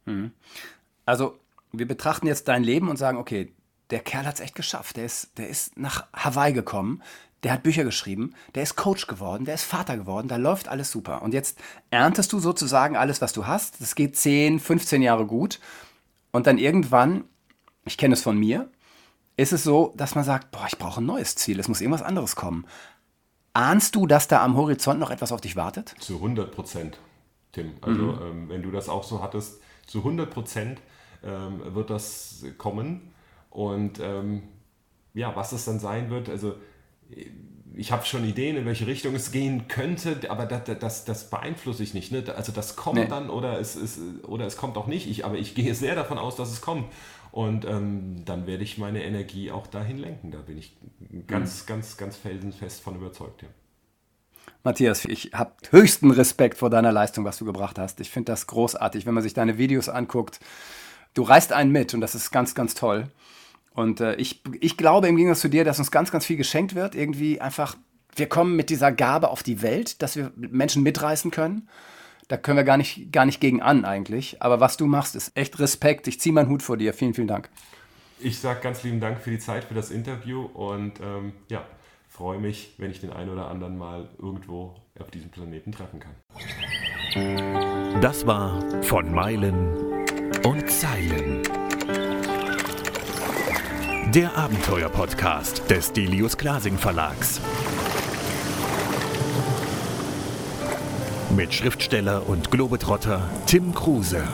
Mhm. 0.05 0.31
Also 1.07 1.39
wir 1.73 1.89
betrachten 1.89 2.27
jetzt 2.27 2.49
dein 2.49 2.63
Leben 2.63 2.89
und 2.89 2.97
sagen, 2.97 3.19
okay, 3.19 3.53
der 3.91 4.01
Kerl 4.01 4.25
hat 4.27 4.35
es 4.35 4.41
echt 4.41 4.55
geschafft. 4.55 4.97
Der 4.97 5.05
ist, 5.05 5.37
der 5.39 5.49
ist 5.49 5.77
nach 5.77 6.07
Hawaii 6.13 6.53
gekommen 6.53 7.03
der 7.43 7.53
hat 7.53 7.63
Bücher 7.63 7.85
geschrieben, 7.85 8.35
der 8.55 8.63
ist 8.63 8.77
Coach 8.77 9.07
geworden, 9.07 9.45
der 9.45 9.55
ist 9.55 9.65
Vater 9.65 9.97
geworden, 9.97 10.29
da 10.29 10.37
läuft 10.37 10.69
alles 10.69 10.91
super. 10.91 11.23
Und 11.23 11.33
jetzt 11.33 11.59
erntest 11.91 12.33
du 12.33 12.39
sozusagen 12.39 12.97
alles, 12.97 13.21
was 13.21 13.33
du 13.33 13.47
hast. 13.47 13.81
Das 13.81 13.95
geht 13.95 14.17
10, 14.17 14.61
15 14.61 15.03
Jahre 15.03 15.27
gut. 15.27 15.59
Und 16.33 16.47
dann 16.47 16.59
irgendwann, 16.59 17.25
ich 17.85 17.97
kenne 17.97 18.15
es 18.15 18.23
von 18.23 18.39
mir, 18.39 18.71
ist 19.37 19.53
es 19.53 19.65
so, 19.65 19.95
dass 19.97 20.15
man 20.15 20.25
sagt, 20.25 20.51
boah, 20.51 20.67
ich 20.69 20.79
brauche 20.79 21.01
ein 21.01 21.07
neues 21.07 21.35
Ziel, 21.35 21.59
es 21.59 21.69
muss 21.69 21.81
irgendwas 21.81 22.03
anderes 22.03 22.37
kommen. 22.37 22.67
Ahnst 23.53 23.97
du, 23.97 24.07
dass 24.07 24.29
da 24.29 24.45
am 24.45 24.57
Horizont 24.57 25.01
noch 25.01 25.11
etwas 25.11 25.33
auf 25.33 25.41
dich 25.41 25.57
wartet? 25.57 25.95
Zu 25.99 26.17
100 26.17 26.53
Prozent, 26.53 26.99
Tim. 27.53 27.73
Also 27.81 28.03
mhm. 28.03 28.23
ähm, 28.23 28.49
wenn 28.49 28.63
du 28.63 28.71
das 28.71 28.89
auch 28.89 29.03
so 29.03 29.23
hattest, 29.23 29.61
zu 29.87 29.99
100 29.99 30.31
Prozent 30.31 30.81
ähm, 31.25 31.75
wird 31.75 31.91
das 31.91 32.45
kommen. 32.59 33.13
Und 33.49 33.99
ähm, 33.99 34.43
ja, 35.15 35.35
was 35.35 35.53
es 35.53 35.65
dann 35.65 35.81
sein 35.81 36.11
wird, 36.11 36.29
also 36.29 36.55
ich 37.75 37.93
habe 37.93 38.05
schon 38.05 38.25
Ideen, 38.25 38.57
in 38.57 38.67
welche 38.67 38.87
Richtung 38.87 39.15
es 39.15 39.33
gehen 39.33 39.69
könnte, 39.69 40.31
aber 40.31 40.47
das, 40.47 40.63
das, 40.79 41.05
das 41.05 41.31
beeinflusse 41.31 41.83
ich 41.83 41.95
nicht. 41.95 42.13
Ne? 42.13 42.25
Also 42.37 42.53
das 42.53 42.77
kommt 42.77 42.99
nee. 42.99 43.07
dann 43.07 43.31
oder 43.31 43.59
es, 43.59 43.77
es, 43.77 43.99
oder 44.27 44.47
es 44.47 44.57
kommt 44.57 44.77
auch 44.77 44.87
nicht. 44.87 45.09
Ich, 45.09 45.25
aber 45.25 45.37
ich 45.37 45.55
gehe 45.55 45.75
sehr 45.75 45.95
davon 45.95 46.19
aus, 46.19 46.37
dass 46.37 46.51
es 46.51 46.61
kommt. 46.61 46.87
Und 47.33 47.65
ähm, 47.65 48.25
dann 48.25 48.47
werde 48.47 48.65
ich 48.65 48.77
meine 48.77 49.05
Energie 49.05 49.51
auch 49.51 49.67
dahin 49.67 49.99
lenken. 49.99 50.31
Da 50.33 50.39
bin 50.39 50.59
ich 50.59 50.77
ganz, 51.27 51.63
mhm. 51.63 51.67
ganz, 51.67 51.97
ganz 51.97 52.17
felsenfest 52.17 52.83
von 52.83 52.97
überzeugt. 52.97 53.43
Ja. 53.43 53.49
Matthias, 54.65 55.05
ich 55.05 55.31
habe 55.33 55.53
höchsten 55.71 56.11
Respekt 56.11 56.59
vor 56.59 56.71
deiner 56.71 56.93
Leistung, 56.93 57.25
was 57.25 57.39
du 57.39 57.45
gebracht 57.45 57.79
hast. 57.79 58.01
Ich 58.01 58.11
finde 58.11 58.33
das 58.33 58.47
großartig, 58.47 59.07
wenn 59.07 59.15
man 59.15 59.23
sich 59.23 59.33
deine 59.33 59.59
Videos 59.59 59.89
anguckt. 59.89 60.41
Du 61.15 61.23
reißt 61.23 61.53
einen 61.53 61.73
mit 61.73 61.95
und 61.95 62.01
das 62.01 62.15
ist 62.15 62.31
ganz, 62.31 62.55
ganz 62.55 62.75
toll. 62.75 63.09
Und 63.75 64.01
äh, 64.01 64.15
ich, 64.17 64.43
ich 64.61 64.77
glaube 64.77 65.09
im 65.09 65.17
Gegensatz 65.17 65.41
zu 65.41 65.49
dir, 65.49 65.65
dass 65.65 65.79
uns 65.79 65.91
ganz, 65.91 66.11
ganz 66.11 66.27
viel 66.27 66.37
geschenkt 66.37 66.75
wird. 66.75 66.95
Irgendwie 66.95 67.41
einfach, 67.41 67.77
wir 68.17 68.29
kommen 68.29 68.57
mit 68.57 68.71
dieser 68.71 68.93
Gabe 68.93 69.31
auf 69.31 69.43
die 69.43 69.63
Welt, 69.63 70.03
dass 70.03 70.17
wir 70.17 70.33
Menschen 70.37 70.83
mitreißen 70.83 71.31
können. 71.31 71.69
Da 72.29 72.37
können 72.37 72.57
wir 72.57 72.65
gar 72.65 72.77
nicht, 72.77 73.13
gar 73.13 73.25
nicht 73.25 73.41
gegen 73.41 73.61
an 73.61 73.85
eigentlich. 73.85 74.41
Aber 74.43 74.61
was 74.61 74.77
du 74.77 74.87
machst, 74.87 75.17
ist 75.17 75.37
echt 75.37 75.59
Respekt. 75.59 76.07
Ich 76.07 76.21
ziehe 76.21 76.33
meinen 76.33 76.49
Hut 76.49 76.63
vor 76.63 76.77
dir. 76.77 76.95
Vielen, 76.95 77.15
vielen 77.15 77.29
Dank. 77.29 77.49
Ich 78.21 78.39
sage 78.39 78.61
ganz 78.61 78.83
lieben 78.83 79.01
Dank 79.01 79.21
für 79.21 79.31
die 79.31 79.39
Zeit, 79.39 79.65
für 79.65 79.75
das 79.75 79.91
Interview 79.91 80.43
und 80.43 81.01
ähm, 81.01 81.33
ja, 81.49 81.65
freue 82.09 82.39
mich, 82.39 82.75
wenn 82.77 82.91
ich 82.91 83.01
den 83.01 83.11
einen 83.11 83.31
oder 83.31 83.49
anderen 83.49 83.79
mal 83.79 84.11
irgendwo 84.19 84.75
auf 84.99 85.11
diesem 85.11 85.31
Planeten 85.31 85.73
treffen 85.73 86.01
kann. 86.01 86.13
Das 88.03 88.27
war 88.27 88.61
von 88.83 89.11
Meilen 89.11 89.75
und 90.45 90.71
Zeilen. 90.71 91.43
Der 94.15 94.37
Abenteuer-Podcast 94.37 95.71
des 95.71 95.93
Delius 95.93 96.37
Glasing 96.37 96.77
Verlags. 96.77 97.41
Mit 101.37 101.55
Schriftsteller 101.55 102.29
und 102.29 102.51
Globetrotter 102.51 103.23
Tim 103.47 103.73
Kruse. 103.73 104.25